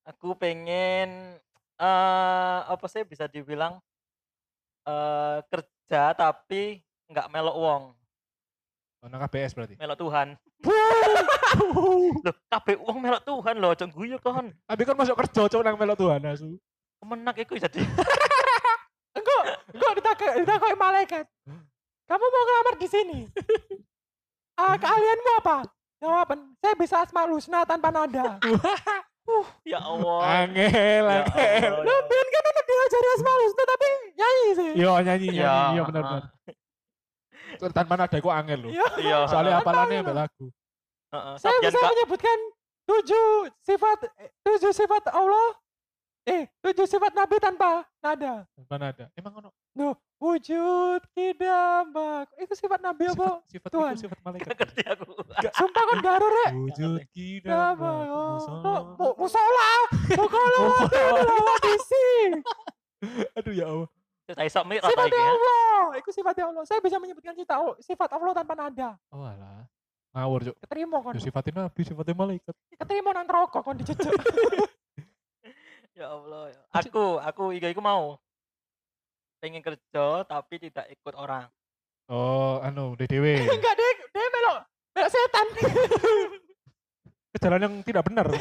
aku 0.03 0.29
pengen 0.35 1.39
eh 1.79 2.59
apa 2.67 2.87
sih 2.89 3.07
bisa 3.07 3.31
dibilang 3.31 3.79
eh 4.83 5.39
kerja 5.47 6.11
tapi 6.13 6.83
nggak 7.07 7.31
melok 7.31 7.57
wong, 7.57 7.83
Ono 9.01 9.17
KBS 9.23 9.55
berarti. 9.55 9.75
melok 9.79 9.97
Tuhan. 9.97 10.35
Loh, 12.27 12.35
kabeh 12.51 12.77
wong 12.77 12.99
melok 12.99 13.23
Tuhan 13.23 13.55
loh, 13.57 13.71
aja 13.71 13.87
guyu 13.87 14.19
kon. 14.19 14.51
Tapi 14.67 14.83
kan 14.83 14.93
masuk 14.93 15.15
kerja 15.15 15.47
cowok 15.47 15.63
nang 15.63 15.79
melo 15.79 15.95
Tuhan 15.95 16.21
asu. 16.27 16.59
Kemenak 16.99 17.39
iku 17.39 17.55
jadi. 17.55 17.79
Enggak 19.69 19.93
ditakoi 19.97 20.31
ditakoi 20.43 20.75
malaikat. 20.75 21.25
Kamu 22.09 22.25
mau 22.25 22.43
ngelamar 22.45 22.75
di 22.77 22.89
sini? 22.89 23.19
Ah, 24.59 24.75
keahlianmu 24.75 25.31
apa? 25.39 25.71
Jawaban, 26.03 26.51
saya 26.59 26.75
bisa 26.75 26.99
asmaul 26.99 27.31
husna 27.31 27.63
tanpa 27.63 27.95
nada. 27.95 28.43
Ya 29.63 29.79
Allah. 29.79 30.19
Angel, 30.43 30.67
Ya 31.05 31.21
angel. 31.23 31.73
Ya 31.87 31.97
biar 32.01 32.27
kan 32.27 32.43
udah 32.43 32.65
diajari 32.65 33.09
asmaul 33.15 33.43
husna 33.47 33.63
tapi 33.63 33.87
nyanyi 34.19 34.49
sih. 34.51 34.71
Yo 34.75 34.91
nyanyi, 34.99 35.29
Ya, 35.31 35.47
nyanyi. 35.47 35.75
Iya 35.79 35.83
benar 35.87 36.03
benar. 36.03 36.25
tanpa 37.71 37.95
nada 37.95 38.17
iku 38.19 38.31
angel 38.35 38.59
lho. 38.67 38.69
Iya. 38.75 38.89
Iya. 38.99 39.19
Soalnya 39.31 39.63
apalannya 39.63 40.01
ambek 40.03 40.17
lagu. 40.17 40.45
Heeh, 41.15 41.35
Saya 41.39 41.55
Sabyan 41.55 41.71
bisa 41.71 41.79
Kak. 41.79 41.91
menyebutkan 41.95 42.39
tujuh 42.89 43.27
sifat 43.63 43.99
tujuh 44.43 44.73
sifat 44.75 45.03
Allah. 45.13 45.49
Eh, 46.27 46.51
tujuh 46.67 46.85
sifat 46.89 47.13
Nabi 47.15 47.37
tanpa 47.39 47.87
nada. 48.03 48.43
Tanpa 48.59 48.75
nada. 48.75 49.05
Emang 49.15 49.39
ono 49.39 49.49
Nuh, 49.79 49.95
wujud 50.19 51.01
kidambak. 51.15 52.27
Itu 52.35 52.53
sifat 52.53 52.83
Nabi 52.83 53.07
apa? 53.07 53.39
sifat 53.47 53.47
sifat 53.49 53.71
Tuhan. 53.71 53.93
itu 53.95 54.03
sifat 54.03 54.19
malaikat. 54.21 54.47
Gak 54.49 54.57
ngerti 54.59 54.83
aku. 54.85 55.07
Sumpah 55.55 55.83
kan 55.85 55.97
gak 56.01 56.15
ada 56.17 56.27
rek. 56.29 56.51
Wujud 56.53 56.93
Kidambak. 57.07 57.07
kidambak. 57.15 58.03
Oh, 58.11 58.37
mu- 58.99 59.17
Musola. 59.17 59.71
Mukola. 60.11 60.59
Disi. 61.63 62.09
Aduh 63.33 63.55
ya 63.55 63.67
Allah. 63.69 63.89
Saya 64.29 64.45
iso 64.45 64.61
mi 64.61 64.77
rata 64.77 64.91
Sifatnya 64.91 65.09
iki 65.09 65.23
ya. 65.23 65.31
Allah. 65.31 65.81
Itu 65.97 66.11
sifatnya 66.11 66.45
Allah. 66.45 66.63
Saya 66.67 66.81
bisa 66.83 66.97
menyebutkan 66.99 67.33
cita 67.33 67.55
Allah- 67.55 67.79
sifat 67.79 68.11
Allah 68.11 68.33
tanpa 68.35 68.53
nada. 68.53 68.99
Oh 69.09 69.23
alah. 69.23 69.63
Ngawur, 70.11 70.41
Cuk. 70.43 70.57
Keterima 70.59 70.97
kon. 70.99 71.15
Ya 71.15 71.23
sifatnya 71.23 71.53
nabi, 71.63 71.81
sifatnya 71.81 72.13
malaikat. 72.13 72.55
Keterima 72.75 73.11
nang 73.13 73.25
rokok 73.25 73.63
kon 73.63 73.79
dicecek. 73.79 74.11
Ya 75.95 76.07
Allah. 76.09 76.47
ya. 76.49 76.63
Aku, 76.79 77.19
aku 77.19 77.51
iga 77.51 77.67
iku 77.67 77.83
mau. 77.83 78.23
Pengen 79.39 79.63
kerja 79.63 80.27
tapi 80.27 80.55
tidak 80.59 80.91
ikut 80.91 81.15
orang. 81.15 81.47
Oh, 82.09 82.59
anu, 82.65 82.97
DDW. 82.99 83.39
Enggak 83.55 83.75
deh, 83.77 83.93
dia 84.11 84.27
melok 84.33 84.59
melok 84.97 85.11
setan. 85.13 85.47
Ke 87.33 87.39
jalan 87.39 87.61
yang 87.63 87.75
tidak 87.87 88.03
benar. 88.09 88.27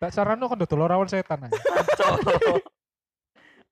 Tak 0.00 0.16
sarano 0.16 0.48
kan 0.48 0.56
dodol 0.56 0.88
rawan 0.88 1.12
setan 1.12 1.44
aja. 1.44 1.60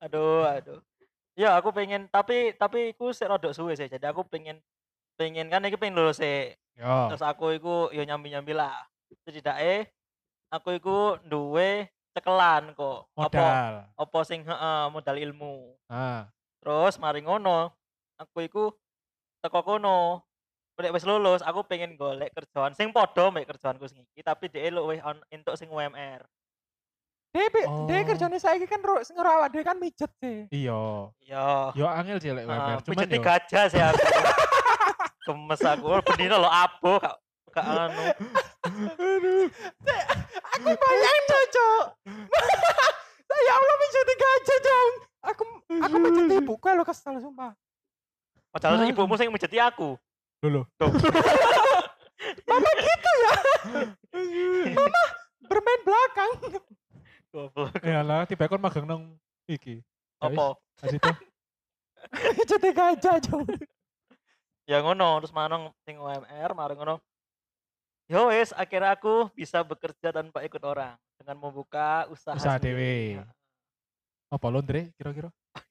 Aduh, 0.04 0.44
aduh. 0.44 0.84
Ya 1.32 1.56
aku 1.56 1.72
pengen 1.72 2.04
tapi 2.12 2.52
tapi 2.52 2.92
iku 2.92 3.16
sik 3.16 3.32
rodok 3.32 3.56
suwe 3.56 3.72
sih. 3.72 3.88
Jadi 3.88 4.04
aku 4.04 4.28
pengen 4.28 4.60
pengen 5.16 5.48
kan 5.48 5.64
iki 5.64 5.80
pengen 5.80 5.96
lulus 5.96 6.20
sih. 6.20 6.52
Ya. 6.76 7.08
Terus 7.08 7.24
aku 7.24 7.56
iku 7.56 7.88
ya 7.96 8.04
nyambi-nyambi 8.04 8.52
lah. 8.52 8.76
Setidaknya 9.24 9.88
aku 10.52 10.76
iku 10.76 11.16
duwe 11.24 11.88
cekelan 12.12 12.72
kok. 12.72 13.08
Modal. 13.12 13.84
apa 13.88 14.18
sing 14.24 14.40
heeh 14.42 14.82
modal 14.88 15.16
ilmu. 15.16 15.74
Ah. 15.88 16.28
Terus 16.58 16.98
mari 16.98 17.22
ngono, 17.22 17.70
aku 18.16 18.44
iku 18.44 18.64
teko 19.40 19.60
kono. 19.62 20.22
Nek 20.78 20.94
wis 20.94 21.02
lulus, 21.02 21.42
aku 21.42 21.66
pengen 21.66 21.98
golek 21.98 22.30
kerjaan 22.30 22.70
sing 22.70 22.94
padha 22.94 23.34
mek 23.34 23.50
kerjaanku 23.50 23.90
sing 23.90 24.06
iki, 24.06 24.22
tapi 24.22 24.46
dhek 24.46 24.70
luwih 24.70 25.02
on 25.02 25.18
entuk 25.26 25.58
sing 25.58 25.66
UMR. 25.66 26.22
Dia 27.28 27.50
Oh. 27.66 27.84
kerjanya 27.84 28.38
saya 28.38 28.62
kan 28.62 28.78
ro 28.80 29.02
sing 29.02 29.18
ngerawat 29.18 29.50
dia 29.50 29.66
kan 29.66 29.74
mijet 29.76 30.06
sih. 30.22 30.46
Iya. 30.48 31.10
Ya, 31.20 31.74
Yo 31.74 31.84
angel 31.90 32.18
sih 32.22 32.30
lek 32.30 32.46
heeh, 32.46 32.58
WMR. 32.62 32.78
Cuman 32.86 33.10
yo. 33.10 33.20
gajah 33.20 33.64
sih 33.66 33.82
aku. 33.82 33.98
Gemes 35.28 35.60
aku, 35.60 35.86
bendino 36.06 36.40
lo 36.40 36.48
abo 36.48 36.96
gak 37.02 37.16
gak 37.52 37.66
anu. 37.66 38.02
Aku 40.56 40.70
bayang 40.72 41.22
cocok. 41.26 41.82
ya 43.28 43.52
Allah 43.54 43.76
mijet 43.82 44.10
gajah 44.14 44.58
dong. 44.62 44.92
Aku 45.26 45.42
aku 45.82 45.96
mijet 46.00 46.24
kesel 46.98 47.22
sumpah. 47.22 47.54
Padahal 48.50 48.90
ibumu 48.90 49.14
sing 49.14 49.30
mijeti 49.30 49.62
aku. 49.62 49.94
Lho, 50.42 50.66
lho. 50.66 50.86
Mama 52.50 52.70
gitu 52.74 53.10
ya. 53.22 53.32
Mama 54.74 55.02
bermain 55.46 55.80
belakang. 55.86 56.30
Goblok. 57.30 57.78
Ya 57.86 58.02
lah, 58.02 58.26
tiba 58.26 58.50
kon 58.50 58.58
magang 58.58 58.82
nang 58.82 59.14
iki. 59.46 59.78
Ya 60.18 60.26
Apa? 60.26 60.58
Itu. 60.90 61.10
Mijet 62.34 62.64
gajah 62.78 63.16
dong. 63.22 63.46
Ya 64.66 64.82
ngono, 64.82 65.22
terus 65.22 65.30
manong 65.32 65.70
sing 65.86 65.96
UMR, 65.96 66.50
mari 66.52 66.74
ngono. 66.74 66.98
Yo 68.08 68.32
wis, 68.32 68.50
akhirnya 68.56 68.96
aku 68.98 69.28
bisa 69.36 69.60
bekerja 69.62 70.10
tanpa 70.10 70.40
ikut 70.42 70.60
orang 70.64 70.96
dengan 71.20 71.36
membuka 71.38 72.08
usaha, 72.08 72.34
Usaha 72.34 72.56
sendiri. 72.56 73.20
dewe. 73.20 73.24
Apa 74.32 74.46
Londre 74.48 74.90
kira-kira? 74.96 75.28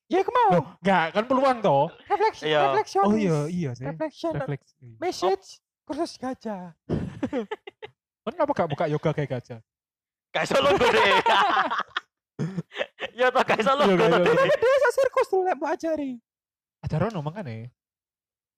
Ya 0.08 0.24
aku 0.24 0.32
mau. 0.32 0.50
Loh, 0.56 0.64
enggak, 0.80 1.06
kan 1.12 1.24
peluang 1.28 1.58
toh. 1.60 1.92
Refleksi, 2.08 2.48
Iya. 2.48 2.72
refleksionis. 2.72 3.12
Oh 3.12 3.16
iya, 3.20 3.38
iya 3.52 3.72
sih. 3.76 3.84
Reflection. 3.84 4.32
Refleks. 4.40 4.72
Message 5.04 5.46
kursus 5.84 6.16
gajah. 6.16 6.72
Kan 8.28 8.36
kenapa 8.36 8.52
gak 8.52 8.68
buka 8.68 8.86
yoga 8.92 9.16
kayak 9.16 9.40
gajah? 9.40 9.64
Gak 10.36 10.52
iso 10.52 10.60
logo 10.60 10.84
deh. 10.84 11.00
ya 13.20 13.32
toh 13.32 13.40
gak 13.40 13.56
gak 13.56 13.64
iso. 13.64 13.72
deh. 13.72 14.52
Dia 14.52 14.76
sa 14.84 14.90
sirkus 14.92 15.32
tuh 15.32 15.48
lek 15.48 15.56
mbak 15.56 15.80
ajari. 15.80 16.20
Ajaran 16.84 17.16
no 17.16 17.24
makanya. 17.24 17.72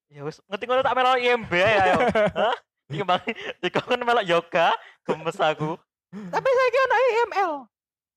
Ya 0.09 0.25
wis, 0.25 0.41
ngerti 0.49 0.65
ngono 0.65 0.81
tak 0.81 0.97
melok 0.97 1.21
IMB 1.21 1.53
ya 1.53 1.93
yo. 1.93 1.97
Hah? 2.41 2.55
Iki 2.89 3.05
bang, 3.05 3.21
dikon 3.61 4.01
melok 4.01 4.25
yoga, 4.25 4.73
gemes 5.05 5.37
aku. 5.37 5.77
Tapi 6.09 6.47
saya 6.49 6.69
kira 6.73 6.97
IML. 6.97 7.53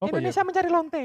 Ya? 0.00 0.08
Indonesia 0.08 0.42
mencari 0.48 0.68
lonte. 0.72 1.04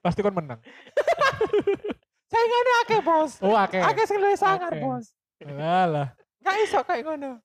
Pasti 0.00 0.20
kon 0.24 0.34
menang. 0.34 0.60
Saingannya 2.32 2.74
akeh 2.84 3.00
bos. 3.00 3.32
Oh, 3.40 3.56
oke. 3.56 3.78
Akeh 3.80 4.04
sing 4.04 4.20
luwih 4.20 4.36
sangar 4.36 4.72
Oke. 4.72 4.80
bos. 4.84 5.12
Alah. 5.44 6.12
Gak 6.44 6.56
iso 6.64 6.80
kayak 6.84 7.04
ngono. 7.08 7.40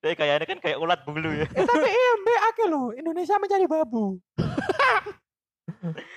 Dek 0.00 0.16
kayaknya 0.16 0.46
kan 0.48 0.58
kayak 0.60 0.78
ulat 0.80 1.00
bulu 1.04 1.32
ya. 1.32 1.48
Eh, 1.52 1.64
tapi 1.64 1.88
IMB 1.88 2.28
akeh 2.52 2.66
loh. 2.68 2.92
Indonesia 2.92 3.36
mencari 3.40 3.66
babu. 3.68 4.16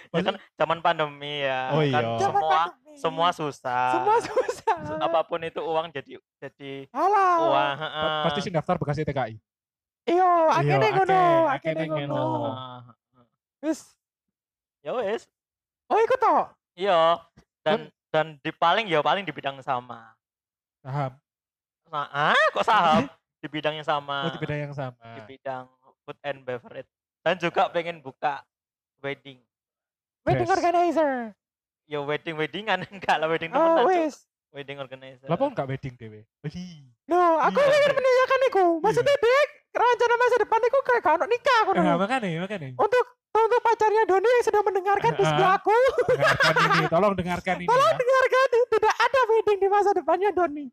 Ya 0.10 0.22
kan 0.26 0.36
zaman 0.58 0.80
pandemi 0.82 1.46
ya. 1.46 1.74
Oh 1.74 1.82
kan 1.86 2.02
iya. 2.06 2.18
Zaman 2.18 2.42
semua 2.42 2.50
pandemi. 2.50 2.96
semua 2.98 3.28
susah. 3.34 3.86
Semua 3.94 4.18
susah. 4.22 4.78
apa 5.02 5.20
pun 5.26 5.42
itu 5.46 5.62
uang 5.62 5.90
jadi 5.94 6.18
jadi 6.42 6.90
Halah. 6.90 7.36
uang, 7.46 7.76
heeh. 7.78 8.22
Pasti 8.26 8.40
sing 8.46 8.54
daftar 8.54 8.78
bekas 8.82 8.98
TKI. 8.98 9.38
Iyo, 10.10 10.30
akeh 10.50 10.66
Iya, 10.66 10.82
ning 10.82 10.94
ngono, 10.98 11.22
akeh, 11.22 11.54
akeh 11.54 11.70
akeh 11.70 11.74
ning 11.78 11.90
ngono. 12.10 12.24
Wis. 13.62 13.99
Ya 14.80 14.96
wis. 14.96 15.28
Oh, 15.90 16.00
iku 16.00 16.16
toh. 16.16 16.48
Iya. 16.78 17.20
Dan 17.66 17.92
dan 18.10 18.26
di 18.40 18.52
paling 18.54 18.88
ya 18.88 19.04
paling 19.04 19.28
di 19.28 19.34
bidang 19.34 19.60
sama. 19.60 20.16
Paham. 20.80 21.14
Nah, 21.90 22.08
ah, 22.10 22.46
kok 22.54 22.64
saham? 22.64 23.04
di 23.44 23.48
bidang 23.48 23.76
yang 23.76 23.88
sama. 23.88 24.30
Oh, 24.30 24.32
di 24.32 24.40
bidang 24.40 24.60
yang 24.70 24.74
sama. 24.76 25.08
di 25.18 25.22
bidang 25.26 25.66
food 26.06 26.18
and 26.24 26.40
beverage. 26.48 26.90
Dan 27.20 27.36
juga 27.36 27.68
pengen 27.68 28.00
buka 28.00 28.42
wedding. 29.04 29.40
Wedding 30.24 30.48
Yes. 30.48 30.56
organizer. 30.56 31.12
Ya 31.90 32.00
wedding 32.06 32.38
weddingan 32.38 32.86
enggak 32.94 33.18
lah 33.18 33.28
wedding 33.28 33.52
Oh, 33.52 33.60
temenan. 33.60 33.84
Cuk. 33.84 33.92
wis. 33.92 34.16
Wedding 34.50 34.78
organizer. 34.80 35.28
Lah 35.28 35.36
enggak 35.38 35.68
wedding 35.68 35.94
dewe? 36.00 36.24
Wedi. 36.42 36.86
Loh, 37.10 37.38
aku 37.44 37.60
Iya. 37.60 37.70
ingin 37.76 37.92
menanyakan 37.98 38.40
iku. 38.50 38.66
Maksudnya 38.80 39.16
dia 39.18 39.40
rencana 39.70 40.16
masa 40.18 40.36
depan 40.42 40.60
iku 40.66 40.78
kayak 40.82 41.04
kan 41.06 41.30
nikah 41.30 41.58
aku 41.64 41.72
Nah, 41.78 41.96
makanya, 41.98 42.30
makanya. 42.42 42.70
Untuk 42.78 43.06
untuk 43.32 43.62
pacarnya 43.62 44.04
Doni 44.04 44.26
yang 44.28 44.44
sedang 44.44 44.64
mendengarkan 44.64 45.12
di 45.14 45.24
sebelah 45.24 45.54
aku, 45.56 45.76
Dengarkan 46.08 46.54
ini, 46.58 46.82
tolong 46.88 47.14
dengarkan 47.14 47.56
ini 47.58 47.68
tolong 47.68 47.88
ya. 47.88 47.98
dengarkan 47.98 48.46
tidak 48.68 48.96
ada 48.98 49.20
wedding 49.28 49.58
di 49.58 49.68
masa 49.68 49.90
depannya 49.92 50.30
Doni. 50.32 50.66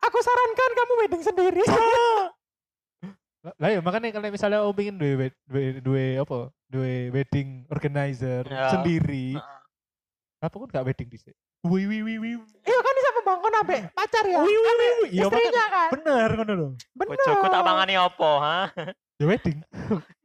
Aku 0.00 0.18
sarankan 0.18 0.70
kamu 0.74 0.92
wedding 0.98 1.22
sendiri. 1.22 1.62
Lah- 3.40 3.56
Lah 3.56 3.68
ya 3.70 3.80
makanya 3.80 4.12
kalau 4.12 4.28
misalnya 4.28 4.60
om 4.60 4.76
duwe 4.76 5.12
wed- 5.18 5.40
duwe 5.42 5.64
duwe 5.80 6.04
apa? 6.16 6.38
Duwe 6.68 7.08
wedding 7.10 7.64
organizer 7.68 8.44
Ya. 8.44 8.68
sendiri. 8.70 9.40
Apa 10.38 10.54
kan 10.54 10.68
enggak 10.68 10.84
wedding 10.86 11.08
dhisik? 11.08 11.32
Wih 11.62 11.84
wih 11.84 12.00
wih 12.00 12.16
wih. 12.16 12.34
Iya 12.62 12.78
kan 12.78 12.92
bisa 12.94 13.10
membangun 13.16 13.52
ambek 13.54 13.80
pacar 13.92 14.24
ya. 14.24 14.40
Wih 14.40 14.56
wih 14.56 14.74
wih. 14.76 14.92
Iya 15.10 15.26
kan. 15.26 15.88
Bener 15.90 16.28
ngono 16.34 16.52
lho. 16.52 16.68
Bener. 16.92 17.16
Bojoku 17.16 17.46
tak 17.48 17.62
mangani 17.64 17.94
opo, 17.96 18.30
ha? 18.38 18.68
Ya 19.16 19.24
wedding. 19.24 19.60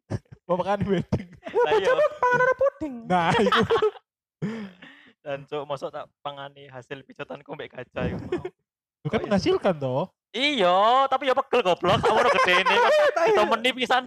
Mau 0.45 0.55
makan 0.61 0.79
wedding. 0.85 1.29
Lah 1.41 1.71
iya. 1.73 1.93
pangan 2.21 2.39
ada 2.39 2.55
puding. 2.55 2.93
Nah, 3.09 3.33
itu. 3.33 3.61
Dan 5.25 5.41
cuk 5.49 5.65
mosok 5.65 5.89
tak 5.89 6.05
pangani 6.21 6.69
hasil 6.69 7.01
pijotanku 7.01 7.49
mbek 7.57 7.73
gajah 7.73 8.13
iku 8.13 8.21
mau. 8.29 8.45
Bukan 9.01 9.17
Oh, 9.17 9.21
iya. 9.21 9.25
menghasilkan 9.25 9.75
toh. 9.77 10.05
Iya, 10.35 11.07
tapi 11.07 11.31
ya 11.31 11.33
pegel 11.33 11.63
goblok, 11.63 11.95
kamu 12.03 12.19
udah 12.19 12.33
gede 12.43 12.53
ini. 12.59 12.75
Tapi 13.15 13.27
Ditemeni 13.31 13.71
pisan. 13.71 14.03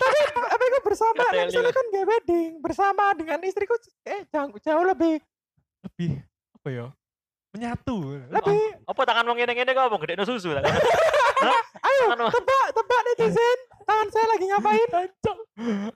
tapi 0.52 0.64
bersama 0.86 1.18
Nggak 1.18 1.26
nek 1.26 1.34
teli. 1.34 1.48
misalnya 1.50 1.72
kan 1.74 1.84
gak 1.90 2.06
wedding 2.06 2.50
bersama 2.62 3.04
dengan 3.18 3.38
istriku 3.42 3.74
eh 4.06 4.22
jauh, 4.30 4.54
jauh 4.62 4.84
lebih 4.86 5.18
Lebih 5.82 6.22
apa 6.54 6.68
ya? 6.70 6.86
Menyatu. 7.50 7.98
lebih 8.30 8.60
Apa 8.86 9.02
tangan 9.02 9.26
wong 9.26 9.36
ngene-ngene 9.42 9.72
kok 9.74 9.90
wong 9.90 10.00
gede 10.06 10.22
susu 10.22 10.54
lah. 10.54 10.62
Ayo 11.82 12.04
Anu. 12.14 12.26
tebak 12.30 12.66
tebak 12.72 13.00
netizen 13.06 13.58
tangan 13.82 14.08
saya 14.10 14.26
lagi 14.30 14.44
ngapain 14.46 14.88
Ancok. 14.92 15.38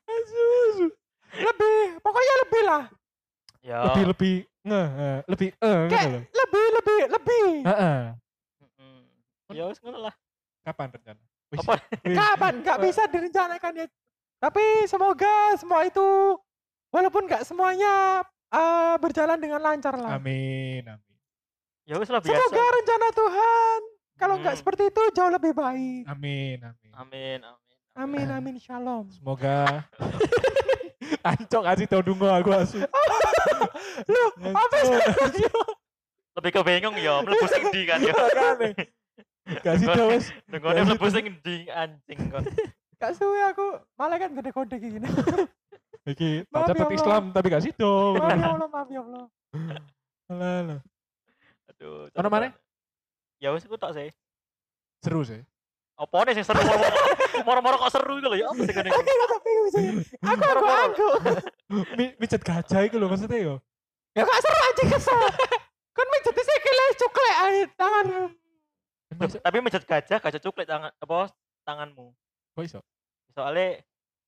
Asus. 0.06 0.76
lebih 1.36 1.78
pokoknya 2.00 2.34
lebih 2.46 2.62
lah 2.64 2.84
Ya. 3.66 3.82
Lebih 3.90 4.04
lebih 4.14 4.34
nge, 4.62 4.82
eh, 4.94 5.18
lebih 5.26 5.48
eh 5.58 5.80
gitu 5.90 5.90
kayak 5.90 6.10
lebih 6.30 6.64
lebih 6.70 7.00
lebih 7.10 7.46
Heeh. 7.66 7.98
Ya 9.50 9.64
wis 9.66 9.78
ngono 9.82 10.06
lah. 10.06 10.14
Kapan 10.62 10.94
rencana? 10.94 11.22
Wis. 11.50 11.58
Apa? 11.66 11.74
Kapan 12.06 12.52
nggak 12.62 12.78
bisa 12.78 13.02
direncanakan 13.10 13.72
ya 13.82 13.86
tapi 14.36 14.62
semoga 14.86 15.58
semua 15.58 15.82
itu 15.82 16.38
walaupun 16.94 17.26
nggak 17.26 17.42
semuanya 17.42 18.22
eh, 18.54 18.94
berjalan 19.02 19.42
dengan 19.42 19.58
lancar 19.58 19.98
lah 19.98 20.14
Amin, 20.14 20.86
amin. 20.86 21.16
Ya 21.82 21.98
wis 21.98 22.06
lah 22.06 22.22
biasa. 22.22 22.30
Semoga 22.30 22.64
rencana 22.70 23.06
Tuhan 23.10 23.80
kalau 24.16 24.34
nggak 24.36 24.52
Hmm. 24.52 24.60
seperti 24.60 24.82
itu 24.86 25.02
jauh 25.12 25.28
lebih 25.28 25.52
baik. 25.52 26.02
Amin, 26.06 26.58
amin. 26.58 26.90
Amin, 26.92 27.38
amin. 27.42 27.60
Amin 27.96 28.26
amin 28.28 28.56
shalom. 28.56 29.08
Semoga 29.08 29.88
Ancok 31.24 31.62
kasih 31.64 31.86
tau 31.86 32.02
dungo 32.02 32.26
aku 32.26 32.50
asu. 32.52 32.80
Lu 34.04 34.22
apa 34.58 34.78
sih? 34.82 34.98
Lebih 36.36 36.50
ke 36.50 36.60
bingung 36.62 36.96
ya, 36.98 37.20
mlebu 37.20 37.46
sing 37.46 37.62
ndi 37.64 37.82
kan 37.84 37.98
ya. 37.98 38.12
Makane. 38.12 38.68
Kasih 39.62 39.86
tau 39.88 40.06
wes. 40.10 40.28
Dengone 40.44 40.80
mlebu 40.82 41.06
sing 41.08 41.24
ndi 41.30 41.56
anjing 41.68 42.20
kon. 42.28 42.44
Gak 43.00 43.12
suwe 43.12 43.40
aku 43.44 43.66
malah 43.94 44.16
kan 44.16 44.32
gede 44.32 44.50
kode 44.50 44.76
kayak 44.76 44.92
gini. 44.96 45.08
Iki 46.06 46.48
Maaf 46.48 46.70
baca 46.70 46.80
ya. 46.80 46.92
Islam 46.92 47.22
tapi 47.30 47.46
gak 47.48 47.60
sido. 47.60 48.16
maaf 48.16 48.32
ya 48.32 48.48
Allah, 48.50 48.68
maaf 48.68 48.88
ya 48.88 49.00
Allah. 49.02 49.24
Alah, 50.26 50.54
alah. 50.64 50.80
Aduh. 51.68 52.08
Ono 52.14 52.28
maneh? 52.30 52.50
Ya 53.36 53.52
wis 53.52 53.64
aku 53.64 53.76
tok 53.76 53.92
sih. 53.92 54.08
Seru 55.04 55.22
sih. 55.22 55.40
Apa 55.96 56.28
nih 56.28 56.36
sing 56.36 56.44
seru 56.44 56.60
moro-moro 57.44 57.80
kok 57.80 57.92
seru 57.92 58.20
iku 58.20 58.28
lho 58.28 58.36
ya 58.36 58.46
apa 58.52 58.62
tapi 58.68 59.50
bisa. 59.64 59.78
Aku 60.20 60.44
aku 60.44 60.66
aku. 60.66 61.08
Mi, 61.96 62.12
mijet 62.16 62.44
gajah 62.44 62.80
itu 62.84 62.96
loh 63.00 63.08
maksudnya 63.08 63.40
yo. 63.40 63.54
Ya 64.12 64.24
gak 64.24 64.40
seru 64.40 64.60
aja 64.60 64.82
kesel. 64.92 65.20
Kan 65.96 66.06
mijet 66.12 66.36
sih 66.36 66.58
kele 66.60 66.84
cuklek 67.00 67.36
aja 67.40 67.62
tangan. 67.76 68.06
Masa- 69.16 69.40
Tapi 69.40 69.56
mejet 69.64 69.84
gajah, 69.88 70.18
gajah 70.20 70.40
cuklik 70.42 70.68
tangan 70.68 70.92
apa 70.92 71.32
tanganmu. 71.64 72.12
Kok 72.52 72.64
iso? 72.64 72.80
Soalnya 73.32 73.80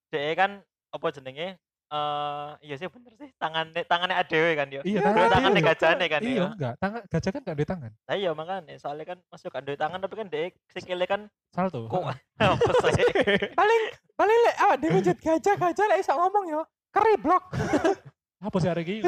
DE 0.09 0.33
kan 0.33 0.65
apa 0.89 1.07
jenenge? 1.13 1.61
Eh 1.89 2.49
iya 2.63 2.77
sih 2.77 2.85
bener 2.85 3.17
sih 3.17 3.33
tangannya 3.41 3.81
tangannya 3.83 4.17
adewe 4.17 4.53
kan 4.53 4.69
yo. 4.69 4.85
Iya, 4.85 5.01
Ya, 5.01 5.03
tangan 5.03 5.29
tangannya 5.31 5.57
dia. 5.57 5.69
gajahnya 5.73 6.07
kan 6.07 6.21
Iya, 6.21 6.37
ya. 6.37 6.47
enggak. 6.53 6.75
Tangan 6.77 7.01
gajah 7.07 7.31
kan 7.31 7.41
enggak 7.41 7.57
ada 7.57 7.65
tangan. 7.67 7.91
Nah, 8.05 8.15
iya 8.15 8.31
makanya 8.33 8.75
soalnya 8.77 9.05
kan 9.07 9.19
masuk 9.29 9.57
duwe 9.59 9.75
tangan 9.75 9.99
tapi 9.99 10.15
kan 10.15 10.29
DE 10.29 10.47
sikile 10.69 11.05
kan 11.05 11.21
Salto. 11.49 11.89
kok 11.89 12.05
apa 12.45 12.89
sih? 12.93 13.05
Paling 13.61 13.83
paling 14.15 14.39
lek 14.45 14.57
awak 14.61 14.77
dhewe 14.79 14.93
mijet 14.95 15.19
gajah 15.19 15.55
gajah 15.57 15.85
lek 15.89 15.99
iso 15.99 16.13
ngomong 16.13 16.45
yo. 16.47 16.61
Keriblok. 16.89 17.45
Apa 18.45 18.57
sih 18.61 18.69
hari 18.69 18.87
ini? 18.87 19.03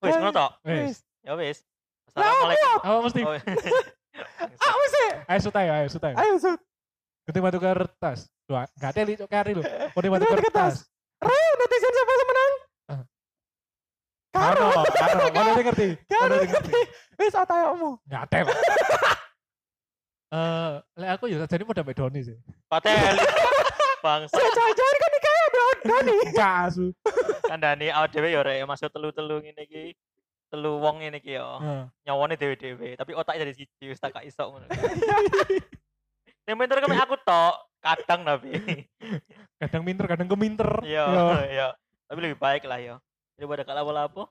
Wis 0.00 0.14
ngono 0.16 0.32
tok. 0.32 0.50
Wes. 0.62 0.78
Wis. 0.82 0.96
Ya 1.20 1.32
wis. 1.36 1.58
Assalamualaikum. 2.08 2.78
Apa 2.80 2.98
mesti? 3.02 3.20
Oh, 3.22 3.34
Aku 4.52 4.82
sih. 4.88 5.08
Ayo 5.24 5.40
sutai, 5.40 5.66
ayo 5.68 5.86
sutai. 5.86 6.12
Ayo 6.14 6.34
sud. 6.36 6.58
Ketika 7.22 7.42
batu 7.42 7.58
kertas. 7.62 8.26
Tuh, 8.50 8.58
enggak 8.58 8.92
teli 8.92 9.14
cok 9.14 9.28
kari 9.30 9.52
lho. 9.54 9.62
Kode 9.94 10.08
batu 10.10 10.26
kertas. 10.26 10.82
Reo 11.22 11.50
netizen 11.62 11.92
siapa 11.94 12.12
yang 12.12 12.28
menang? 12.28 12.52
Karo. 14.32 14.66
Karo, 14.72 14.88
karo. 14.96 15.24
Mana 15.30 15.50
dia 15.54 15.64
ngerti? 15.68 15.88
Karo 16.08 16.34
Mana 16.34 16.42
dia 16.42 16.50
ngerti. 16.56 16.80
Wis 17.20 17.34
otayokmu. 17.36 17.90
Nyatel. 18.08 18.46
Eh, 20.32 20.72
lek 20.96 21.20
aku 21.20 21.28
ya 21.28 21.44
jadi 21.44 21.60
mau 21.60 21.76
dapat 21.76 21.92
Doni 21.92 22.24
sih. 22.24 22.32
Patel. 22.64 22.96
Bangsa 24.04 24.32
Ya 24.32 24.48
jangan-jangan 24.48 24.96
kan 25.04 25.10
nikah 25.12 25.34
ada 25.36 25.64
Doni. 25.84 26.16
Enggak 26.24 26.52
asu. 26.72 26.86
kandhane 27.44 27.92
awak 27.92 28.16
dhewe 28.16 28.32
ya 28.32 28.40
rek 28.40 28.64
masuk 28.64 28.88
telu-telu 28.96 29.44
ngene 29.44 29.60
iki. 29.68 29.92
Telu 30.48 30.80
wong 30.80 31.04
ngene 31.04 31.20
iki 31.20 31.36
ya. 31.36 31.60
Nyawane 32.08 32.40
dhewe-dhewe, 32.40 32.96
tapi 32.96 33.12
otak 33.12 33.36
dari 33.36 33.52
siji 33.52 33.92
wis 33.92 34.00
tak 34.00 34.16
gak 34.16 34.24
iso 34.24 34.48
ngono. 34.48 34.72
Yang 36.46 36.56
pinter 36.58 36.78
kan 36.82 36.92
aku 37.06 37.16
tok, 37.22 37.54
kadang 37.78 38.20
tapi. 38.26 38.50
Kadang 39.62 39.86
minter, 39.86 40.10
kadang 40.10 40.26
keminter. 40.26 40.66
Iya, 40.82 41.06
Yo. 41.06 41.26
iya. 41.46 41.68
Tapi 42.10 42.18
lebih 42.18 42.34
baik 42.34 42.66
lah 42.66 42.82
ya. 42.82 42.98
Daripada 43.38 43.62
gak 43.62 43.78
lapo-lapo. 43.78 44.26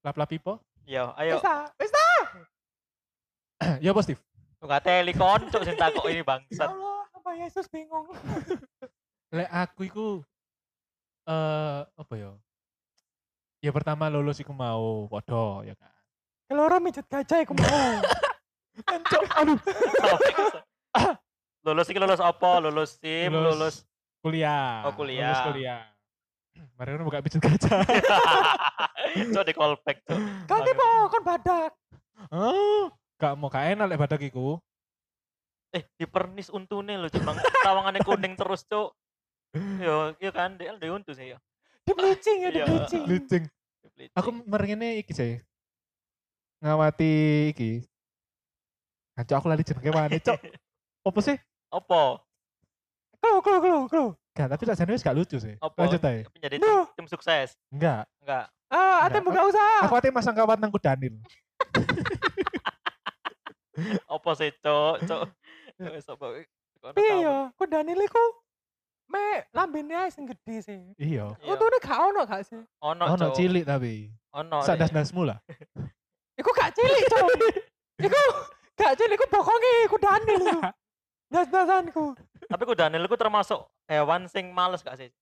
Lap-lap 0.00 0.24
pipo. 0.24 0.56
Yo, 0.88 1.12
ayo. 1.20 1.36
Wis 1.36 1.44
ta, 1.44 1.68
wis 1.76 1.92
ta. 1.92 2.08
Ya 3.84 3.92
apa 3.92 4.00
Steve? 4.00 4.24
Enggak 4.64 4.88
teli 4.88 5.12
koncok 5.12 5.62
sing 5.68 5.76
takok 5.76 6.08
ini 6.08 6.24
Ya 6.24 6.26
bangsat. 6.26 6.70
Allah, 6.72 7.04
apa 7.12 7.30
Yesus 7.36 7.68
bingung. 7.68 8.08
Lek 9.36 9.50
aku 9.52 9.80
iku 9.84 10.06
eh 11.28 11.80
apa 11.84 12.14
ya? 12.16 12.32
Ya 13.60 13.70
pertama 13.74 14.08
lulus 14.08 14.40
iku 14.40 14.56
mau 14.56 15.04
podo 15.12 15.60
ya 15.60 15.76
kan. 15.76 15.92
Keloro 16.48 16.80
mijet 16.80 17.04
gajah 17.04 17.44
iku 17.44 17.52
mau. 17.52 18.00
Ancok, 18.96 19.22
aduh. 19.36 19.58
lulus 21.66 21.86
iki 21.90 21.98
lulus 22.00 22.20
apa? 22.22 22.50
Lulus 22.62 22.96
SIM, 23.00 23.30
Lulus. 23.32 23.54
lulus. 23.56 23.76
Kuliah. 24.18 24.88
Oh, 24.88 24.92
kuliah. 24.94 25.30
Lulus 25.30 25.42
kuliah. 25.52 25.82
Mari 26.78 26.98
buka 27.02 27.22
pijet 27.22 27.42
gajah. 27.42 27.82
Cok 29.34 29.44
di 29.46 29.52
callback, 29.54 29.98
Cok. 30.06 30.18
Ganti 30.46 30.72
po 30.74 30.86
kon 31.10 31.22
badak. 31.22 31.72
oh, 32.34 32.90
gak 33.14 33.38
mau 33.38 33.46
gak 33.46 33.78
enak 33.78 33.86
lek 33.86 34.00
badak 34.02 34.20
iku. 34.26 34.58
Eh, 35.70 35.84
dipernis 36.00 36.50
untune 36.50 36.98
lho. 36.98 37.08
Bang. 37.22 37.38
Tawangannya 37.62 38.02
kuning 38.02 38.34
terus, 38.34 38.66
Cok. 38.66 38.90
Yo, 39.80 40.12
iya 40.20 40.30
kan, 40.34 40.60
dia 40.60 40.76
dia 40.76 40.92
untu 40.92 41.14
sih 41.16 41.32
ya. 41.32 41.38
Di 41.86 41.92
bleaching 41.96 42.36
ya, 42.44 42.50
di 42.52 42.60
bleaching. 42.68 43.02
Lucing. 43.08 43.44
Aku 44.12 44.28
merengene 44.44 45.00
iki 45.00 45.12
sih. 45.16 45.40
Ngawati 46.60 47.14
iki. 47.54 47.86
Ancok 49.18 49.36
aku 49.40 49.46
lali 49.50 49.64
jenenge 49.66 49.90
mana, 49.94 50.18
Cok? 50.18 50.38
Apa 51.06 51.20
sih? 51.22 51.36
apa? 51.68 52.24
Klo, 53.18 53.42
klo, 53.44 53.58
klo, 53.60 53.78
klo. 53.90 54.04
Gak, 54.32 54.54
tapi 54.54 54.62
sakjane 54.64 54.94
wis 54.94 55.02
gak 55.02 55.18
lucu 55.18 55.36
sih. 55.36 55.58
Apa? 55.58 55.84
Lanjut 55.84 56.00
aja. 56.00 56.22
Menjadi 56.30 56.56
tim, 56.56 56.64
Duh. 56.64 56.86
tim 56.94 57.06
sukses. 57.10 57.58
Enggak. 57.68 58.06
Enggak. 58.22 58.46
Ah, 58.70 59.04
ate 59.04 59.18
buka 59.20 59.42
usaha. 59.44 59.84
Aku 59.84 59.98
ate 59.98 60.08
masang 60.14 60.32
kawat 60.32 60.56
nang 60.62 60.70
Danil. 60.70 61.18
Apa 64.14 64.30
sih, 64.38 64.50
Cok? 64.62 64.94
Cok. 65.06 65.22
Wis 65.94 66.06
apa? 66.10 66.26
Kono 66.82 66.92
Piye 66.94 67.10
tahu. 67.14 67.22
yo, 67.26 67.34
ku 67.54 67.64
Daniel 67.70 68.02
iku 68.02 68.18
me 69.08 69.46
lambene 69.54 69.94
ae 69.94 70.10
sing 70.10 70.26
gede 70.26 70.56
sih. 70.62 70.78
Iya. 70.98 71.30
Iya. 71.38 71.46
Untune 71.54 71.78
gak 71.78 71.98
ono 71.98 72.22
gak 72.26 72.42
sih? 72.46 72.58
Ono, 72.82 73.02
no 73.06 73.14
Cok. 73.14 73.34
cilik 73.38 73.64
tapi. 73.66 74.10
Ono. 74.34 74.58
Sak 74.66 74.78
Nek. 74.78 74.90
das-dasmu 74.90 75.22
lah. 75.26 75.38
Iku 76.40 76.50
gak 76.54 76.70
cilik, 76.74 77.02
Cok. 77.10 77.26
iku 77.98 78.20
gak 78.78 78.94
cilik, 78.94 79.18
iku 79.18 79.26
bokonge 79.26 79.72
iku 79.90 79.96
Daniel 79.98 80.44
Das-dasanku. 81.28 82.16
Tapi 82.48 82.62
ku 82.64 82.72
Daniel 82.72 83.04
ku 83.04 83.16
termasuk 83.16 83.60
hewan 83.84 84.24
sing 84.32 84.48
males 84.52 84.80
gak 84.80 84.96
sih? 84.96 85.12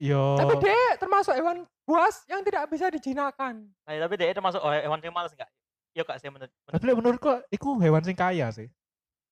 Yo. 0.00 0.40
Tapi 0.40 0.56
dia 0.64 0.96
termasuk 0.96 1.36
hewan 1.36 1.68
buas 1.84 2.24
yang 2.24 2.40
tidak 2.40 2.64
bisa 2.72 2.88
dijinakan. 2.88 3.68
Nah, 3.84 3.94
tapi 4.08 4.14
dia 4.16 4.32
termasuk 4.32 4.60
oh, 4.64 4.72
hewan 4.72 5.00
sing 5.04 5.12
males 5.12 5.36
gak? 5.36 5.48
Iya 5.92 6.08
gak 6.08 6.18
sih 6.24 6.32
menurut, 6.32 6.48
menurut 6.48 6.72
Tapi 6.72 6.84
menurutku 6.96 7.30
iku 7.52 7.76
hewan 7.78 8.00
sing 8.00 8.16
kaya 8.16 8.48
sih. 8.48 8.68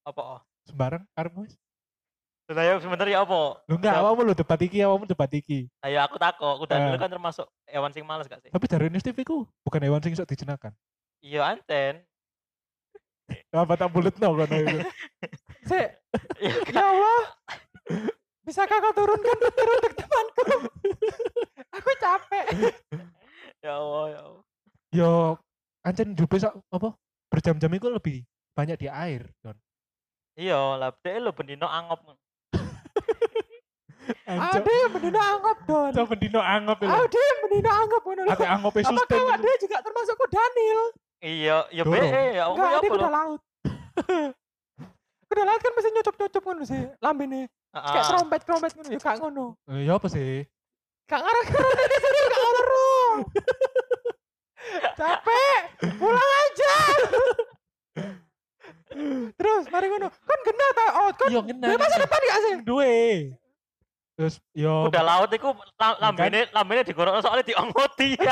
apa? 0.04 0.20
Oh. 0.20 0.40
Sembarang 0.68 1.04
karepmu 1.16 1.48
wis. 1.48 1.56
Lah 2.48 2.64
ya 2.64 2.74
sebenarnya 2.80 3.28
apa? 3.28 3.60
Lu 3.68 3.76
enggak 3.76 3.96
awakmu 4.00 4.24
lu 4.24 4.32
debat 4.32 4.56
iki, 4.56 4.80
awakmu 4.80 5.04
debat 5.04 5.28
iki. 5.36 5.68
Nah, 5.84 5.88
ya 5.92 6.00
aku 6.08 6.16
takut, 6.16 6.56
ku 6.56 6.64
Daniel 6.64 6.96
Eh. 6.96 7.00
kan 7.00 7.12
termasuk 7.12 7.44
hewan 7.68 7.92
sing 7.92 8.04
males 8.08 8.24
gak 8.24 8.40
sih? 8.40 8.48
Tapi 8.48 8.64
dari 8.68 8.88
Steve 9.00 9.20
iku 9.20 9.44
bukan 9.64 9.80
hewan 9.84 10.00
sing 10.00 10.16
iso 10.16 10.24
dijenakan. 10.24 10.72
Iya 11.20 11.44
anten. 11.44 12.04
Apa 13.52 13.74
tak 13.76 13.92
buletno 13.92 14.32
kono 14.32 14.56
iku. 14.56 14.78
Se, 15.68 15.80
Iya 16.44 16.54
kan? 16.64 16.72
ya 16.72 16.84
Allah. 16.84 17.20
Bisakah 18.48 18.76
kau 18.80 18.94
turunkan 18.96 19.36
petir 19.36 19.68
untuk 19.68 19.92
temanku? 19.92 20.42
Aku 21.76 21.90
capek. 22.00 22.46
Ya 23.60 23.76
Allah, 23.76 24.04
ya 24.08 24.20
Allah. 24.24 24.42
Yo 24.88 25.10
ancen 25.84 26.16
hidup 26.16 26.32
sak 26.40 26.56
apa? 26.72 26.96
Berjam-jam 27.28 27.72
iku 27.76 27.92
lebih 27.92 28.24
banyak 28.56 28.80
di 28.80 28.88
air, 28.88 29.28
Don. 29.44 29.56
Iya, 30.38 30.80
lah 30.80 30.94
lo 31.20 31.30
bendino 31.34 31.68
angop. 31.68 32.00
Yang 34.28 34.92
bendina 34.92 35.20
anggap 35.20 35.56
don. 35.68 35.90
Coba 35.92 36.06
bendino 36.16 36.40
angop 36.40 36.78
ya. 36.80 36.88
Ada 36.88 37.20
yang 37.20 37.38
bendina 37.44 37.70
anggap 37.76 38.02
ngono 38.04 38.22
lho. 38.24 38.32
Ate 38.32 38.46
angope 38.48 38.80
Apa 38.80 38.90
sustain. 38.92 39.20
kau 39.20 39.28
ada 39.28 39.50
juga 39.60 39.76
termasuk 39.84 40.14
ku 40.16 40.26
Daniel? 40.32 40.80
Iya, 41.18 41.66
ya 41.68 41.82
be, 41.82 41.98
ya 41.98 42.46
Enggak, 42.46 42.46
Allah 42.46 42.62
ada 42.64 42.78
apa 42.78 42.86
kuda 42.86 43.02
lo? 43.02 43.10
laut. 43.10 43.40
kuda 45.28 45.42
laut 45.42 45.60
kan 45.60 45.72
mesti 45.74 45.88
nyucup-nyucup 45.90 46.42
ngono 46.42 46.62
sih, 46.62 46.82
lambene. 46.98 47.40
Kayak 47.68 47.90
Heeh. 47.90 48.06
trompet-trompet 48.08 48.70
ngono 48.72 48.88
ya 48.88 48.98
gak 48.98 49.16
ngono. 49.18 49.44
Eh, 49.66 49.82
Ya 49.82 49.92
apa 49.94 50.06
sih? 50.06 50.46
Gak 51.04 51.20
ngarang-ngarang 51.20 51.74
netizen 51.74 52.12
gak 52.14 52.38
ngarang. 52.38 53.18
Capek, 54.98 55.60
pulang 55.96 56.30
aja. 56.38 56.74
Terus 59.34 59.64
mari 59.68 59.86
ngono. 59.88 60.08
Kan 60.08 60.38
kena 60.42 60.66
ta 60.72 60.84
out 60.98 61.14
kan. 61.16 61.28
Yo 61.28 61.40
ngena. 61.40 61.66
Dia 61.66 61.78
masa 61.78 61.96
depan 61.98 62.20
gak 62.20 62.40
sih? 62.40 62.54
duwe. 62.62 62.96
Terus 64.14 64.34
yo 64.50 64.86
Kuda 64.86 65.02
laut 65.02 65.30
itu 65.30 65.46
la- 65.74 65.98
lambene 66.00 66.46
lambene 66.50 66.82
digorokno 66.82 67.18
soalnya 67.18 67.42
diongoti. 67.44 68.14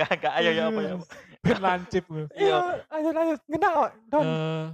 Enggak, 0.00 0.16
enggak, 0.16 0.32
ayo 0.40 0.50
ya 0.56 0.64
apa 0.72 0.80
ya. 0.80 0.92
apa. 0.96 1.04
ben 1.44 1.58
lancip. 1.60 2.04
gue. 2.08 2.24
Iya, 2.40 2.56
lanjut 2.88 3.12
lanjut. 3.12 3.38
Kena 3.44 3.68
kok. 3.68 3.90
Don. 4.08 4.24
Eh 4.24 4.66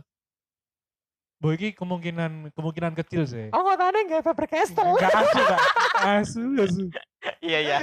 Boy 1.36 1.52
iki 1.60 1.68
kemungkinan 1.76 2.54
kemungkinan 2.56 2.96
kecil 2.96 3.28
sih. 3.28 3.52
Oh, 3.52 3.60
ngotane 3.60 4.08
gak 4.08 4.24
Faber 4.24 4.46
Castell. 4.48 4.96
Enggak 4.96 5.12
asu, 5.12 5.36
enggak. 5.36 5.60
Asu, 6.16 6.42
asu. 6.62 6.84
Iya, 7.42 7.58
iya. 7.60 7.78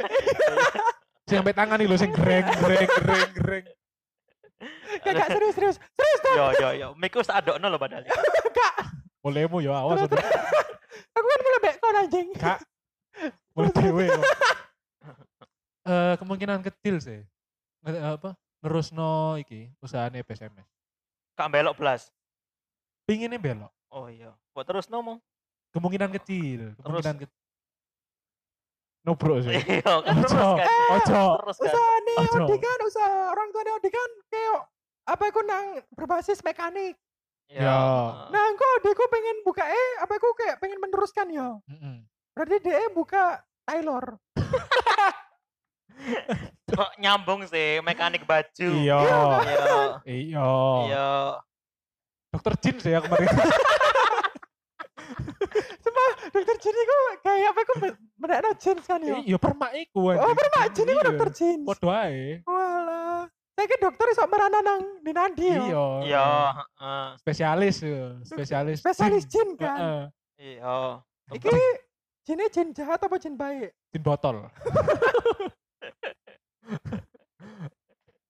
Sampai 1.27 1.53
tangan 1.53 1.77
nih 1.77 1.86
lho 1.86 1.97
sing 1.99 2.10
greng 2.15 2.45
greng 2.63 2.88
greng 2.88 3.32
greng. 3.36 3.65
Gak 5.03 5.13
gak 5.13 5.29
serius 5.36 5.53
serius. 5.53 5.77
Serius 5.77 6.19
dong. 6.23 6.38
Yo 6.39 6.45
yo 6.56 6.69
yo, 6.73 6.88
miku 6.95 7.19
adokno 7.21 7.67
lho 7.67 7.77
padahal. 7.77 8.08
Gak. 8.58 8.73
Olehmu 9.21 9.60
ya 9.60 9.75
awas 9.75 10.01
Aku 11.13 11.25
kan 11.29 11.39
mulai 11.45 11.60
baik 11.62 11.77
kon 11.77 11.99
anjing. 11.99 12.27
Kak. 12.39 12.60
Mulai 13.53 13.69
dewe 13.69 14.03
kok. 14.10 14.25
Eh 15.84 16.13
kemungkinan 16.17 16.65
kecil 16.65 16.97
sih. 16.97 17.21
Apa? 17.84 18.36
Nerusno 18.63 19.36
iki 19.36 19.67
usahane 19.84 20.24
PSMS. 20.24 20.67
Kak 21.36 21.52
belok 21.52 21.76
belas. 21.76 22.08
Pinginnya 23.04 23.36
belok. 23.36 23.72
Oh 23.91 24.08
iya. 24.08 24.32
Buat 24.56 24.72
terus 24.72 24.88
ngomong. 24.88 25.19
Kemungkinan 25.74 26.13
kecil, 26.15 26.78
kemungkinan 26.80 27.26
kecil. 27.26 27.39
Nubruk 29.04 29.43
sih. 29.43 29.58
Iya, 29.58 30.00
kan 30.00 30.15
terus 30.15 30.32
Ojo, 30.32 30.50
kan. 30.56 30.69
ojo. 30.96 31.24
Terus 31.43 31.58
kan. 31.60 31.65
Usaha 31.67 31.93
nih 32.08 32.15
Ojo. 32.24 32.39
Odi 32.48 32.58
kan 32.62 32.80
usaha 32.88 33.19
orang 33.36 33.48
tuanya 33.52 33.74
Odi 33.76 33.89
kan 33.91 34.10
kayak 34.32 34.60
apa 35.04 35.24
aku 35.28 35.41
nang 35.43 35.65
berbasis 35.91 36.39
mekanik. 36.39 36.96
Ya. 37.52 37.76
Nah, 38.32 38.43
engko 38.48 38.63
Odiku 38.80 39.04
pengen 39.12 39.43
buka 39.43 39.67
eh 39.67 39.89
apa 40.00 40.13
aku 40.15 40.32
kayak 40.39 40.63
pengen 40.63 40.80
meneruskan 40.80 41.28
ya. 41.36 41.60
Mm-mm. 41.67 42.08
Berarti 42.32 42.56
dia 42.63 42.88
buka 42.96 43.43
Taylor. 43.67 44.15
Kok 46.73 46.91
nyambung 46.97 47.45
sih 47.45 47.79
mekanik 47.86 48.25
baju. 48.25 48.69
Iya. 48.82 48.97
Iya. 48.99 49.75
Iya. 50.03 50.49
Iya. 50.89 51.10
Dokter 52.34 52.53
Jin 52.60 52.75
sih 52.82 52.91
ya 52.91 52.99
kemarin. 52.99 53.29
Cuma 55.86 56.03
dokter 56.34 56.56
Jin 56.58 56.75
itu 56.75 56.97
kayak 57.21 57.47
apa 57.53 57.60
aku 57.62 57.73
menekno 58.17 58.51
jeans 58.58 58.84
kan 58.89 58.99
ya. 59.06 59.21
Iya 59.21 59.38
permak 59.38 59.71
iku 59.77 60.17
Oh, 60.17 60.34
permak 60.34 60.73
Jin 60.73 60.89
itu 60.89 60.97
Iya. 60.97 61.08
dokter 61.13 61.29
jeans. 61.29 61.65
Podo 61.67 61.88
ae. 61.93 62.41
Walah. 62.43 63.29
Saya 63.53 63.65
kira 63.69 63.86
dokter 63.86 64.08
iso 64.10 64.25
merana 64.25 64.60
nang 64.65 64.82
di 65.06 65.12
nandi 65.13 65.45
ya. 65.45 65.62
Iya. 65.62 65.86
Iya, 66.10 66.25
heeh. 66.58 67.06
Spesialis 67.21 67.75
ya, 67.86 68.17
spesialis. 68.25 68.77
Spesialis 68.82 69.23
jin. 69.29 69.53
jin 69.53 69.62
kan. 69.62 69.77
Heeh. 69.77 70.03
Iya. 70.58 70.77
Iki 71.38 71.53
jinnya 72.25 72.47
jin 72.49 72.67
jahat 72.73 72.97
apa 72.97 73.15
jin 73.21 73.38
baik? 73.38 73.69
Jin 73.93 74.01
botol. 74.01 74.41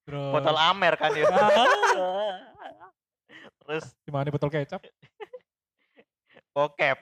Terus 0.04 0.32
Botol 0.36 0.58
Amer 0.60 0.94
kan 1.00 1.12
ya. 1.16 1.26
Terus 3.64 3.86
gimana 4.04 4.28
botol 4.28 4.52
kecap? 4.52 4.84
bokep. 6.54 7.00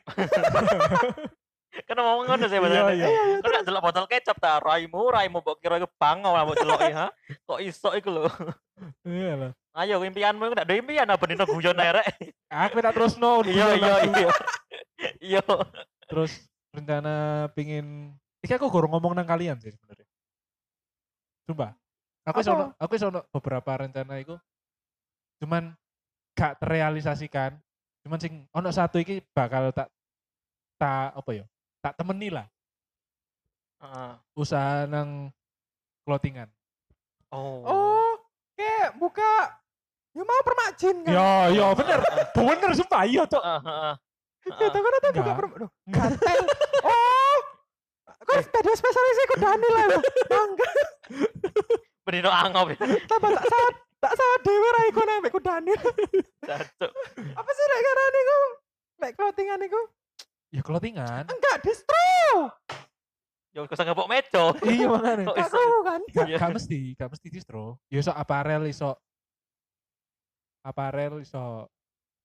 kan 1.88 1.96
ngomong 1.98 2.24
ngono 2.28 2.46
sih 2.48 2.56
Iya, 2.56 2.64
bener. 2.64 2.84
iya. 2.96 3.08
Kan 3.44 3.68
delok 3.68 3.84
botol 3.84 4.08
kecap 4.08 4.40
ta, 4.40 4.64
raimu, 4.64 5.12
raimu 5.12 5.44
mbok 5.44 5.60
kira 5.60 5.76
iku 5.82 5.92
bangau 6.00 6.32
lah 6.32 6.48
mbok 6.48 6.56
deloki 6.62 6.94
ha. 6.96 7.12
Kok 7.50 7.60
iso 7.60 7.92
iku 7.98 8.16
lho. 8.16 8.24
Iya 9.04 9.34
lah. 9.36 9.52
Ayo 9.76 10.00
impianmu 10.06 10.48
iku 10.48 10.54
ndak 10.56 10.68
ada 10.70 10.76
impian 10.78 11.10
apa 11.10 11.24
dino 11.28 11.44
guyon 11.44 11.82
ae 11.84 11.92
rek. 12.00 12.08
Aku 12.48 12.80
tak 12.80 12.96
terus 12.96 13.20
no. 13.20 13.44
Iya 13.44 13.76
iya 13.76 13.96
iya. 14.08 14.30
Iya. 15.20 15.44
Terus 16.08 16.48
rencana 16.72 17.48
pingin 17.52 18.16
Iki 18.42 18.58
aku 18.58 18.74
gurung 18.74 18.90
ngomong 18.98 19.14
nang 19.14 19.30
kalian 19.30 19.62
sih 19.62 19.70
sebenarnya. 19.70 20.01
Sumpah. 21.52 21.72
Aku 22.24 22.40
Apa? 22.40 22.48
sono 22.48 22.64
aku 22.80 22.94
sono 22.96 23.20
beberapa 23.28 23.72
rencana 23.76 24.16
itu 24.18 24.40
cuman 25.44 25.76
gak 26.32 26.64
terrealisasikan. 26.64 27.60
Cuman 28.02 28.18
sing 28.18 28.48
ono 28.50 28.72
satu 28.72 28.98
iki 28.98 29.20
bakal 29.36 29.76
tak 29.76 29.92
tak 30.80 31.12
apa 31.12 31.32
ya? 31.36 31.46
Tak 31.82 31.98
temeni 32.00 32.32
lah 32.32 32.48
Heeh. 33.82 34.14
usaha 34.34 34.86
nang 34.86 35.34
clothingan. 36.06 36.48
Oh. 37.34 37.66
Oh, 37.66 38.12
kayak 38.54 38.96
buka 38.96 39.58
ya 40.12 40.24
mau 40.24 40.42
permak 40.44 40.78
jin 40.78 41.02
kan? 41.02 41.12
Ya, 41.12 41.32
ya 41.50 41.68
bener. 41.74 42.00
bener 42.38 42.72
sumpah 42.76 43.04
iya 43.04 43.24
tuh. 43.26 43.42
Heeh, 43.42 43.62
heeh. 43.62 43.96
Ya, 44.42 44.68
tapi 44.70 44.82
kan 44.82 44.94
buka 44.94 45.10
Enggak. 45.14 45.36
permak. 45.38 45.58
Duh, 45.58 45.72
Gatel. 45.90 46.40
Oh, 46.82 47.38
kok 48.22 48.38
sepeda 48.42 48.72
spesialis 48.74 49.18
iku 49.20 49.36
Daniel 49.38 49.74
lah. 49.78 50.02
Bangga. 50.28 50.70
Benino 52.02 52.30
angop 52.34 52.74
ya. 52.74 52.78
Tambah 53.06 53.30
tak 53.38 53.46
saat 53.46 53.74
tak 54.02 54.14
saat 54.18 54.40
dewe 54.42 54.70
ra 54.74 54.82
iku 54.90 55.02
nang 55.06 55.18
mbekku 55.22 55.40
Daniel. 55.40 55.78
Jancuk. 56.42 56.92
Apa 57.38 57.50
sih 57.54 57.66
lek 57.70 57.82
karena 57.82 58.04
iku? 58.18 58.40
Lek 58.98 59.12
clothingan 59.14 59.60
iku? 59.62 59.82
Ya 60.50 60.62
clothingan. 60.66 61.24
Enggak 61.30 61.56
distro. 61.62 62.50
Yo 63.52 63.68
kok 63.68 63.78
ngepok 63.78 64.08
meja. 64.10 64.44
iya 64.66 64.88
makanya. 64.88 65.26
Kok 65.28 65.38
iso? 65.38 65.62
kan? 65.84 66.02
Gak, 66.08 66.28
Iya. 66.32 66.48
mesti, 66.50 66.80
gak 66.96 67.10
mesti 67.12 67.28
distro. 67.30 67.76
Ya 67.92 68.00
iso 68.02 68.12
aparel 68.12 68.64
iso 68.66 68.98
aparel 70.64 71.22
iso 71.22 71.68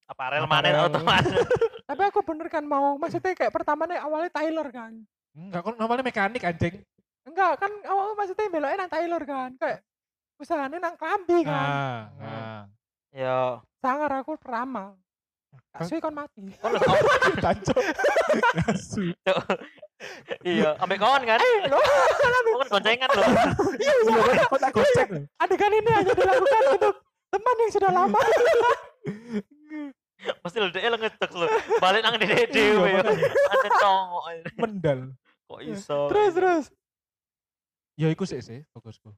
Aparel 0.07 0.47
mana 0.47 0.87
otomatis. 0.87 1.35
Tapi 1.83 2.03
aku 2.07 2.23
bener 2.23 2.47
kan 2.47 2.63
mau 2.63 2.95
maksudnya 2.95 3.35
kayak 3.35 3.51
pertamanya 3.51 4.07
awalnya 4.07 4.31
Taylor 4.31 4.71
kan. 4.71 4.95
enggak 5.37 5.61
kan 5.67 5.75
namanya 5.77 6.01
mekanik 6.07 6.41
anjing. 6.47 6.81
Enggak 7.27 7.59
kan 7.59 7.73
awal 7.85 8.15
maksudnya 8.15 8.49
beloknya 8.49 8.77
nang 8.79 8.91
Taylor 8.91 9.23
kan. 9.23 9.51
Kayak 9.59 9.83
usahanya 10.39 10.79
nang 10.79 10.95
klambi 10.95 11.43
kan. 11.43 11.53
Nah, 11.53 12.01
nah. 12.17 12.63
Yo. 13.11 13.61
Sangar 13.83 14.11
aku 14.15 14.39
peramal. 14.39 14.95
Kan- 15.73 15.83
Kasih 15.83 15.99
kon 15.99 16.15
mati. 16.15 16.47
Lho 16.47 16.55
oh. 19.27 19.43
Iya, 20.45 20.77
ambek 20.77 21.01
kawan 21.01 21.25
kan? 21.25 21.41
Eh, 21.41 21.57
loh, 21.67 21.81
Kok 21.81 22.61
kan 22.61 22.69
goncengan 22.71 23.09
lho. 23.09 23.23
iya, 23.81 23.93
iya. 23.97 24.13
Iya, 24.13 24.45
kok 24.47 24.61
tak 24.61 24.71
gocek 24.73 25.09
lho. 25.09 25.21
Adegan 25.41 25.73
ini 25.73 25.91
hanya 25.91 26.13
dilakukan 26.13 26.63
untuk 26.77 26.95
teman 27.33 27.57
yang 27.59 27.73
sudah 27.73 27.91
lama. 27.91 28.17
Pasti 30.45 30.57
lho 30.61 30.69
dhek 30.69 30.85
ngecek 30.85 31.31
lho. 31.33 31.47
Balik 31.81 32.01
nang 32.05 32.21
dede 32.21 32.45
Iya, 32.53 32.77
makanya. 32.77 33.29
Anjen. 33.51 34.37
Mendal. 34.61 35.01
Kok 35.47 35.61
iso? 35.63 36.11
terus 36.13 36.33
terus. 36.35 36.65
Ya 37.97 38.13
iku 38.13 38.29
sih 38.29 38.41
sih 38.41 38.61
fokusku. 38.71 39.09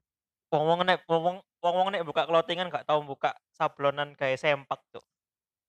wong-wong 0.49 0.81
nek 0.81 1.05
wong 1.05 1.45
wong 1.61 1.87
nek 1.93 2.01
buka 2.01 2.25
clothingan 2.25 2.73
gak 2.73 2.81
tau 2.81 3.05
buka 3.05 3.37
sablonan 3.53 4.17
kayak 4.17 4.39
sempak 4.41 4.81
tuh. 4.89 5.03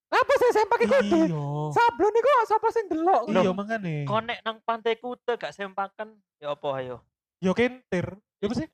Apa 0.09 0.33
sih 0.41 0.51
sempak 0.57 0.79
iku 0.81 0.97
di 1.05 1.29
Iya. 1.29 1.45
sablon 1.71 2.15
iku 2.17 2.29
sapa 2.49 2.69
sing 2.73 2.89
delok? 2.89 3.29
Iya 3.29 3.53
makane. 3.53 4.09
Kok 4.09 4.21
nek 4.25 4.39
nang 4.41 4.57
pantai 4.65 4.97
Kute 4.97 5.37
gak 5.37 5.53
sempakan 5.53 6.17
ya 6.41 6.57
apa 6.57 6.69
ayo? 6.81 6.97
Yo 7.39 7.53
kentir. 7.53 8.17
Ya 8.41 8.47
apa 8.49 8.57
sih? 8.57 8.69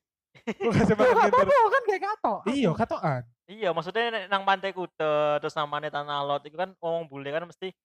Kok 0.47 0.71
gak 0.73 0.79
Ya 0.79 0.87
sepak 0.87 1.03
gak 1.03 1.27
kentir? 1.27 1.43
apa-apa 1.43 1.69
kan 1.75 1.83
kayak 1.83 2.01
gato. 2.07 2.33
Iya, 2.47 2.69
katokan. 2.71 3.21
Iya, 3.47 3.69
maksudnya 3.75 4.03
nek 4.07 4.23
nang 4.31 4.43
pantai 4.47 4.71
Kute 4.71 5.11
terus 5.43 5.55
namanya 5.59 5.91
tanah 5.91 6.23
laut 6.23 6.43
itu 6.47 6.55
kan 6.55 6.71
wong 6.79 7.11
bule 7.11 7.27
kan 7.29 7.43
mesti 7.43 7.75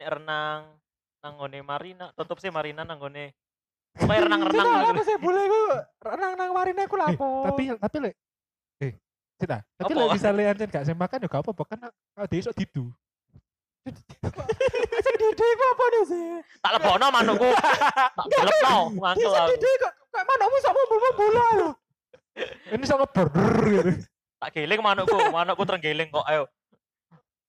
nek 0.00 0.08
renang 0.16 0.80
nang 1.20 1.32
ngone 1.36 1.60
marina, 1.60 2.08
tutup 2.16 2.40
sih 2.40 2.48
marina 2.48 2.88
nang 2.88 3.02
ngone 3.02 3.36
Pokoknya 3.96 4.20
renang-renang 4.24 4.60
Cina, 4.62 4.76
gitu. 4.76 4.92
apa 4.92 5.02
sih 5.02 5.16
boleh 5.16 5.42
iku 5.42 5.60
renang 6.04 6.32
nang 6.34 6.50
marine 6.52 6.78
Eh, 6.78 6.88
lapo. 6.88 7.28
tapi 7.44 7.62
tapi 7.74 7.96
lek 7.98 8.14
eh 8.78 8.92
Cita, 9.36 9.58
tapi 9.72 9.92
lek 9.92 10.08
bisa 10.12 10.28
lek 10.30 10.46
anjen 10.46 10.68
gak 10.68 10.84
sempakan 10.84 11.18
ya 11.18 11.26
gak 11.26 11.40
apa-apa 11.40 11.62
kan 11.66 11.78
ada 12.14 12.34
esok 12.34 12.52
didu. 12.52 12.92
sing 15.06 15.14
didi 15.16 15.46
iku 15.46 15.64
apa 15.66 15.84
nih 15.86 16.02
sih? 16.04 16.24
Tak 16.58 16.72
lebono 16.74 17.06
manukku. 17.08 17.48
Tak 18.18 18.26
belepno, 18.26 18.76
mangkel 18.92 19.22
Sing 19.22 19.30
aku. 19.30 19.48
didi 19.54 19.70
kok 19.78 19.92
kok 20.10 20.24
manukmu 20.24 20.56
sok 20.58 20.72
mumbul-mumbul 20.74 21.30
lho. 21.30 21.68
Ini 22.68 22.84
sama 22.84 23.06
border 23.06 23.52
gitu. 23.64 23.90
Tak 24.36 24.50
giling 24.52 24.80
manukku, 24.80 25.16
manukku 25.30 25.62
terenggiling 25.64 26.08
kok. 26.10 26.26
Ayo. 26.26 26.44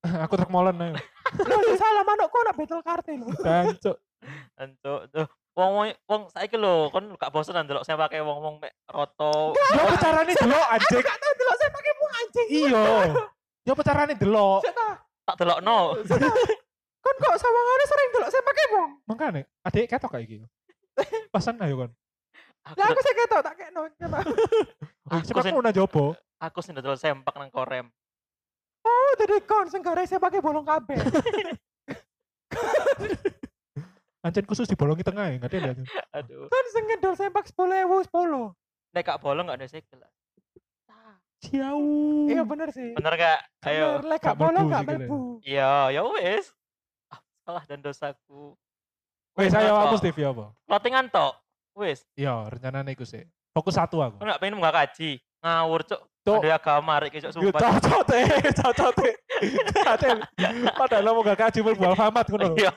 Aku 0.24 0.38
truk 0.38 0.48
molen 0.48 0.78
ayo. 0.78 0.96
Ya 1.36 1.76
salah 1.76 2.04
manukku 2.04 2.38
nak 2.40 2.56
battle 2.56 2.82
card 2.82 3.04
lho. 3.10 3.28
Dancuk. 3.42 3.98
Entuk 4.56 5.02
tuh. 5.10 5.28
Wong 5.58 5.72
wong 5.74 5.90
wong 6.06 6.22
saiki 6.30 6.54
lho 6.54 6.86
kon 6.94 7.18
gak 7.18 7.34
bosen 7.34 7.58
ndelok 7.58 7.82
saya 7.82 7.98
pakai 7.98 8.22
wong-wong 8.22 8.62
mek 8.62 8.78
roto. 8.94 9.58
Ya 9.58 9.82
apa 9.82 9.98
carane 9.98 10.34
delok 10.38 10.66
anjing? 10.70 11.02
Gak 11.02 11.18
tau 11.18 11.34
delok 11.34 11.56
saya 11.58 11.70
pakai 11.74 11.92
mu 11.98 12.06
anjing. 12.06 12.48
Iya. 12.54 12.86
Ya 13.66 13.72
apa 13.74 13.82
carane 13.82 14.14
delok? 14.14 14.62
Tak 15.26 15.36
delokno. 15.42 15.98
Kon 17.02 17.16
kok 17.18 17.36
sawangane 17.42 17.86
sering 17.90 18.10
delok 18.14 18.30
saya 18.30 18.44
pakai 18.46 18.66
wong. 18.70 18.90
Makane 19.10 19.42
adik 19.66 19.90
ketok 19.90 20.14
kayak 20.14 20.30
gitu. 20.30 20.46
Pasan 21.34 21.58
ayo 21.66 21.82
kon. 21.82 21.92
Aku 22.62 22.78
Lah 22.78 22.94
aku 22.94 23.02
sik 23.02 23.18
ketok 23.18 23.42
tak 23.42 23.58
kekno. 23.58 23.82
Coba. 23.98 24.18
Aku 25.10 25.42
sih- 25.42 25.54
mau 25.58 25.74
jopo. 25.74 26.14
aku 26.38 26.62
sih 26.62 26.70
ndadol 26.70 27.02
sempak 27.02 27.34
nang 27.34 27.50
korem. 27.50 27.90
Oh, 28.86 29.10
jadi 29.18 29.42
kon 29.42 29.74
sing 29.74 29.82
saya 29.82 30.22
pakai 30.22 30.38
bolong 30.38 30.70
kabeh. 30.70 31.02
Anjen 34.28 34.44
khusus 34.44 34.68
dibolongi 34.68 35.08
tengah 35.08 35.32
ya, 35.32 35.40
enggak 35.40 35.56
ada. 35.56 35.72
Aduh. 36.20 36.52
Kan 36.52 36.66
sing 36.76 36.84
ngedol 36.84 37.16
sempak 37.16 37.48
10.000 37.48 37.88
10. 38.12 38.52
Nek 38.92 39.04
gak 39.08 39.22
bolong 39.24 39.48
gak 39.48 39.64
ada 39.64 39.68
lah. 40.04 40.12
Jauh. 41.48 42.28
Iya 42.28 42.44
bener 42.44 42.70
sih. 42.76 42.92
Bener 42.92 43.14
gak? 43.16 43.40
Ayo. 43.64 44.04
Bener, 44.04 44.12
lek 44.12 44.20
Gak 44.20 44.36
bolong 44.36 44.68
gak 44.68 44.84
mlebu. 44.84 45.40
Iya, 45.48 45.96
ya 45.96 46.02
wis. 46.04 46.52
Ah, 47.08 47.24
salah 47.48 47.64
dan 47.64 47.80
dosaku. 47.80 48.60
Wes 49.40 49.54
Wis, 49.54 49.56
ayo 49.56 49.80
aku 49.80 49.96
Steve 50.02 50.20
ya 50.20 50.36
apa? 50.36 50.52
Clothingan 50.68 51.08
tok. 51.08 51.40
Wis. 51.80 52.04
Iya, 52.20 52.52
rencananya 52.52 52.92
iku 52.92 53.08
sih. 53.08 53.24
Fokus 53.56 53.80
satu 53.80 54.04
aku. 54.04 54.20
Kau 54.20 54.28
nggak 54.28 54.42
pengen 54.44 54.60
munggah 54.60 54.76
kaji, 54.76 55.24
ngawur 55.40 55.88
cok. 55.88 56.02
Cok. 56.28 56.40
Ada 56.44 56.60
agama 56.60 56.94
rek 57.00 57.16
cok 57.24 57.32
sumpah. 57.32 57.60
cocok 57.64 58.02
teh, 58.04 58.24
cocok 58.52 58.92
teh. 59.00 59.14
Cocok. 59.72 60.16
Padahal 60.84 61.08
mau 61.16 61.24
gak 61.24 61.40
kaji 61.40 61.60
mlebu 61.64 61.84
Alfamart 61.88 62.28
ngono. 62.28 62.48
Iya, 62.60 62.72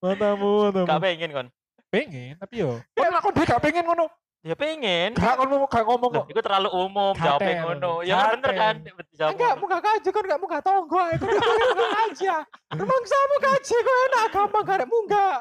Matamu, 0.00 0.72
gak 0.72 0.88
matamu. 0.88 1.04
pengen 1.04 1.28
kon. 1.36 1.46
Pengen, 1.92 2.32
tapi 2.40 2.64
yo. 2.64 2.80
Lah 2.96 3.20
kok 3.20 3.32
dia 3.36 3.44
gak 3.44 3.60
pengen 3.60 3.84
ngono? 3.84 4.08
Ya 4.40 4.54
pengen. 4.56 5.12
Gak 5.12 5.34
ngono 5.36 5.68
gak 5.68 5.84
ngomong 5.84 6.10
kok. 6.16 6.26
itu 6.32 6.40
terlalu 6.40 6.68
umum 6.72 7.12
jawabnya 7.12 7.54
ngono. 7.68 7.92
Ya 8.08 8.16
kan 8.16 8.40
bener 8.40 8.52
kan? 8.56 8.74
Enggak, 8.80 9.36
ngono. 9.36 9.60
muka 9.60 9.78
kaji 9.84 10.08
kan 10.08 10.22
enggak 10.24 10.40
muka 10.40 10.58
tonggo. 10.64 11.00
Aku 11.12 11.24
enggak 11.28 11.44
pengen 11.44 11.68
muka 11.76 11.88
kaji 11.92 12.24
ya. 12.24 12.38
Emang 12.72 13.02
kamu 13.04 13.36
kaji 13.44 13.74
kok 13.84 13.96
enak 14.08 14.24
gampang 14.32 14.64
karek 14.64 14.88
munggah. 14.88 15.36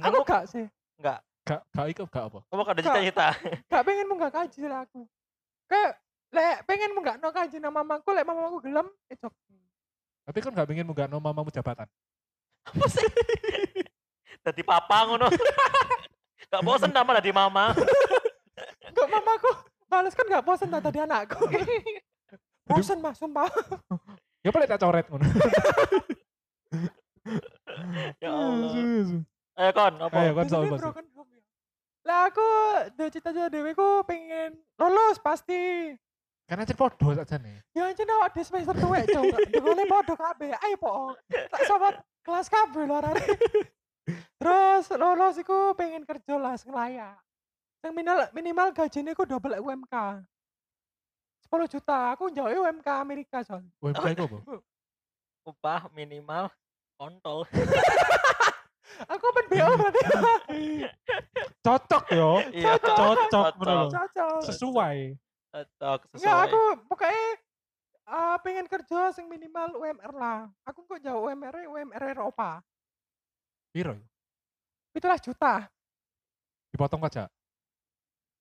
Aku 0.00 0.20
gak 0.24 0.42
sih. 0.48 0.64
Gak 0.96 1.20
gak 1.44 1.86
iku 1.92 2.08
gak 2.08 2.32
apa. 2.32 2.40
kok 2.40 2.72
ada 2.72 2.80
Gak. 2.80 2.84
cita-cita. 2.88 3.28
Gak 3.68 3.82
pengen 3.84 4.06
munggah 4.08 4.32
kaji 4.32 4.64
lah 4.64 4.88
aku. 4.88 5.04
Kayak 5.68 5.92
lek 6.34 6.56
pengen 6.66 6.90
munggah 6.92 7.16
no 7.22 7.30
kaji 7.30 7.62
nama 7.62 7.80
mamaku 7.80 8.10
lek 8.10 8.26
mamaku 8.26 8.58
gelem 8.64 8.86
eh 9.08 9.16
cok. 9.16 9.32
Tapi 10.24 10.38
kan 10.40 10.50
gak 10.56 10.68
pengen 10.68 10.86
munggah 10.88 11.06
no 11.06 11.20
mamamu 11.22 11.52
jabatan. 11.52 11.86
Apa 12.64 12.86
sih? 12.88 13.04
Dadi 14.44 14.62
papa 14.64 15.08
ngono. 15.08 15.28
Gak 16.52 16.62
bosen 16.62 16.92
nama 16.92 17.18
dari 17.18 17.32
mama. 17.34 17.74
Enggak 18.84 19.08
mamaku 19.10 19.50
balas 19.90 20.14
kan 20.14 20.26
gak 20.28 20.44
bosen 20.44 20.70
tadi 20.70 20.98
anakku. 21.02 21.50
bosen 22.68 22.98
mah 23.00 23.14
sumpah. 23.16 23.48
Ya 24.44 24.52
boleh 24.52 24.68
tak 24.68 24.80
coret 24.82 25.06
ngono. 25.08 25.24
Ya 28.20 28.30
Allah. 28.30 28.70
Ayo 29.56 29.70
kon, 29.72 29.94
apa? 29.96 30.16
Ayo 30.20 30.32
kan 30.36 30.46
soal 30.46 30.64
Lah 32.14 32.30
aku 32.30 32.46
udah 32.94 33.08
cita-cita 33.10 33.50
dewe 33.50 33.74
ku 33.74 34.06
pengen 34.06 34.54
lulus 34.78 35.18
pasti. 35.18 35.90
Karena 36.46 36.62
cek 36.62 36.78
podo 36.78 37.10
aja 37.10 37.42
nih. 37.42 37.58
Ya 37.74 37.90
anjir 37.90 38.06
awak 38.06 38.38
di 38.38 38.46
semester 38.46 38.70
tuwek 38.70 39.10
cok. 39.10 39.50
Dengone 39.50 39.82
podo 39.90 40.14
kabeh. 40.14 40.54
Ayo 40.62 40.78
po. 40.78 41.18
Tak 41.26 41.66
sobat 41.66 41.98
kelas 42.22 42.46
kabeh 42.46 42.86
lho 42.86 42.94
arek. 43.02 43.18
Terus 44.38 44.94
lulus 44.94 45.42
iku 45.42 45.74
pengen 45.74 46.06
kerja 46.06 46.38
lah 46.38 46.54
sing 46.54 46.70
layak. 46.70 47.18
Sing 47.82 47.90
minimal 47.90 48.30
minimal 48.30 48.70
gajine 48.70 49.10
ku 49.10 49.26
double 49.26 49.58
UMK. 49.58 50.22
10 51.50 51.66
juta. 51.66 52.14
Aku 52.14 52.30
njauh 52.30 52.46
UMK 52.46 52.88
Amerika 52.94 53.42
son. 53.42 53.66
UMK 53.82 54.06
iku 54.14 54.22
apa? 54.30 54.38
Upah 55.50 55.82
minimal 55.90 56.46
kontol. 56.94 57.42
Aku 59.10 59.24
open 59.26 59.46
BO 59.50 59.68
berarti. 59.74 60.02
Cocok 61.60 62.04
yo. 62.12 62.30
Iya, 62.50 62.74
Cocok, 62.78 63.52
ngono 63.58 63.72
lho. 63.72 63.86
Cocok. 63.90 64.40
Sesuai. 64.46 64.96
Cocok, 65.50 65.98
Enggak, 66.14 66.18
sesuai. 66.18 66.44
aku 66.46 66.60
pokoknya 66.90 67.22
eh, 68.04 68.36
pengen 68.42 68.66
kerja 68.66 69.00
sing 69.14 69.26
minimal 69.26 69.78
UMR 69.78 70.12
lah. 70.14 70.40
Aku 70.66 70.82
kok 70.84 71.00
jauh 71.00 71.26
UMR 71.26 71.54
UMR 71.66 72.02
Eropa. 72.10 72.58
Piro? 73.70 73.98
Itulah 74.94 75.18
juta. 75.18 75.66
Dipotong 76.70 77.02
pajak. 77.02 77.26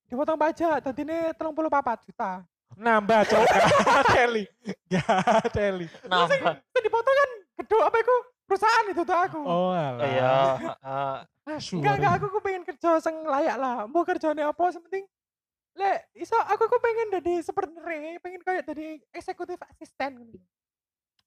Dipotong 0.06 0.38
pajak, 0.38 0.78
tadi 0.86 1.02
ini 1.02 1.34
telung 1.34 1.58
puluh 1.58 1.70
papat 1.74 2.06
juta. 2.06 2.46
Nambah 2.78 3.26
cok. 3.30 3.46
Gak 3.86 4.04
teli. 4.14 4.44
Gak 4.90 5.46
teli. 5.54 5.86
Nambah. 6.06 6.58
Itu 6.62 6.80
dipotong 6.82 7.16
kan 7.18 7.30
gedung 7.62 7.82
apa 7.86 7.98
itu 8.02 8.16
perusahaan 8.46 8.86
itu 8.92 9.02
tuh 9.04 9.18
aku. 9.18 9.42
Oh 9.44 9.72
alah. 9.72 10.04
Iya, 10.04 10.36
heeh. 10.60 11.16
Asu. 11.44 11.80
enggak 11.84 11.96
enggak 12.00 12.14
aku 12.20 12.26
ku 12.32 12.40
pengen 12.40 12.64
kerja 12.64 13.00
sing 13.04 13.16
layak 13.28 13.58
lah. 13.60 13.84
Mau 13.88 14.08
kerjanya 14.08 14.52
apa 14.52 14.72
sepenting 14.72 15.04
Lek, 15.74 16.06
iso 16.14 16.38
aku 16.38 16.70
ku 16.70 16.78
pengen 16.78 17.18
jadi 17.18 17.34
seperti 17.42 17.74
pengen 18.22 18.42
kayak 18.46 18.62
jadi 18.70 19.02
eksekutif 19.10 19.58
asisten 19.74 20.22
gitu. 20.30 20.46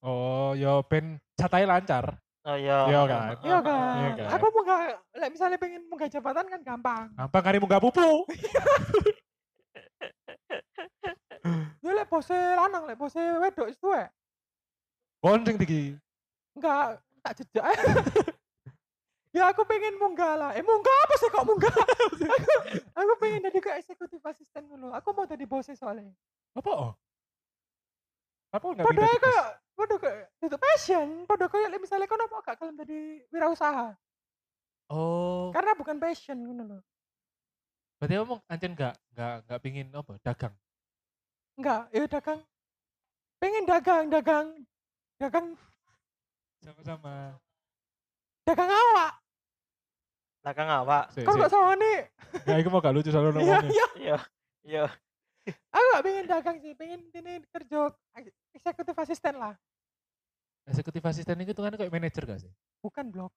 Oh, 0.06 0.54
yo 0.54 0.86
ben 0.86 1.18
catai 1.34 1.66
lancar. 1.66 2.14
Oh 2.46 2.54
iya. 2.54 2.86
Iya 2.86 3.00
kan? 3.10 3.22
Iya 3.42 3.58
kan? 3.58 3.94
Iya 3.98 4.10
kan? 4.14 4.28
Aku 4.38 4.46
mau 4.54 4.62
nggak, 4.62 4.80
lek 5.18 5.30
misalnya 5.34 5.58
pengen 5.58 5.82
munggah 5.90 6.06
jabatan 6.06 6.46
kan 6.46 6.60
gampang. 6.62 7.10
Gampang 7.18 7.42
kari 7.42 7.58
munggah 7.58 7.82
pupu. 7.82 8.22
Ya 11.82 11.90
lek 11.98 12.06
bose 12.06 12.38
lanang, 12.38 12.86
lek 12.86 12.94
bose 12.94 13.18
wedok 13.18 13.66
itu 13.66 13.86
ya. 13.90 14.06
Kon 15.18 15.42
sing 15.42 15.58
tinggi. 15.58 15.98
Enggak, 16.54 17.02
tak 17.26 17.42
jejak. 17.42 17.66
ya 19.36 19.50
aku 19.50 19.66
pengen 19.66 19.98
munggah 19.98 20.34
lah. 20.38 20.50
Eh 20.54 20.62
munggah 20.62 20.96
apa 21.10 21.14
sih 21.18 21.28
kok 21.28 21.42
munggah? 21.42 21.74
aku, 22.38 22.52
aku 22.94 23.12
pengen 23.18 23.50
jadi 23.50 23.58
kayak 23.58 23.78
eksekutif 23.82 24.22
asisten 24.22 24.70
dulu. 24.70 24.94
Aku 24.94 25.10
mau 25.10 25.26
jadi 25.26 25.42
bosnya 25.42 25.74
soalnya. 25.74 26.14
Apa? 26.54 26.70
Oh? 26.70 26.92
Apa 28.54 28.66
enggak 28.72 28.86
Padahal 28.86 29.10
pindah 29.10 29.20
kayak, 29.26 29.46
padahal 29.74 30.00
kayak 30.00 30.24
itu 30.46 30.56
passion. 30.56 31.08
Padahal 31.26 31.50
kayak 31.50 31.68
misalnya 31.82 32.06
kan 32.06 32.20
apa 32.22 32.34
gak 32.46 32.56
kalian 32.62 32.76
jadi 32.78 32.98
wirausaha. 33.34 33.88
Oh. 34.86 35.50
Karena 35.50 35.74
bukan 35.74 35.98
passion 35.98 36.38
gitu 36.46 36.62
loh. 36.62 36.82
Berarti 37.98 38.14
ngomong 38.22 38.40
ancen 38.46 38.72
enggak 38.76 38.94
enggak 39.10 39.34
enggak 39.42 39.58
pingin 39.64 39.88
apa? 39.90 40.12
Dagang. 40.22 40.54
Enggak, 41.56 41.82
ya 41.90 42.04
dagang. 42.06 42.40
Pengen 43.40 43.64
dagang, 43.64 44.04
dagang, 44.12 44.46
dagang, 45.16 45.46
Sama-sama. 46.66 47.38
dagang 48.42 48.66
awak. 48.70 49.12
Dagang 50.42 50.68
apa? 50.82 50.98
Sik, 51.14 51.22
Kau 51.22 51.38
gak 51.38 51.50
sama 51.50 51.78
nih? 51.78 52.10
Enggak, 52.42 52.56
iku 52.58 52.68
mau 52.70 52.82
gak 52.82 52.94
lucu 52.94 53.10
soalnya 53.10 53.30
Iya, 53.30 53.38
ngomongnya. 53.38 53.70
iya. 53.70 53.86
Iya. 53.94 54.16
Iya. 54.66 54.84
Aku 55.70 55.86
gak 55.94 56.02
pengen 56.02 56.26
dagang 56.26 56.56
sih, 56.58 56.74
pengen 56.74 57.06
ini 57.06 57.38
kerja 57.54 57.94
eksekutif 58.50 58.94
asisten 58.98 59.34
lah. 59.38 59.54
Eksekutif 60.66 61.02
asisten 61.06 61.38
itu 61.38 61.54
kan 61.54 61.74
kayak 61.74 61.90
manajer 61.94 62.22
gak 62.26 62.42
sih? 62.42 62.50
Bukan 62.82 63.14
blog. 63.14 63.30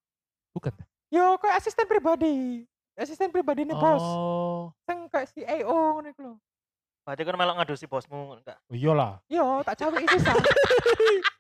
Bukan. 0.58 0.74
Yo, 1.14 1.38
kayak 1.38 1.62
asisten 1.62 1.86
pribadi. 1.86 2.66
Asisten 2.98 3.30
pribadi 3.30 3.62
nih 3.62 3.78
bos. 3.78 4.02
Oh. 4.02 4.74
Sing 4.90 5.06
kayak 5.06 5.30
CEO 5.30 5.70
ngono 5.70 6.10
iku 6.10 6.22
lho. 6.26 6.34
Berarti 7.06 7.22
kan 7.26 7.38
malah 7.38 7.54
ngadusi 7.58 7.86
bosmu 7.86 8.38
enggak? 8.38 8.58
Oh 8.70 8.76
iyalah. 8.78 9.22
Yo, 9.30 9.62
tak 9.62 9.78
cawik 9.78 10.06
sisa. 10.10 10.34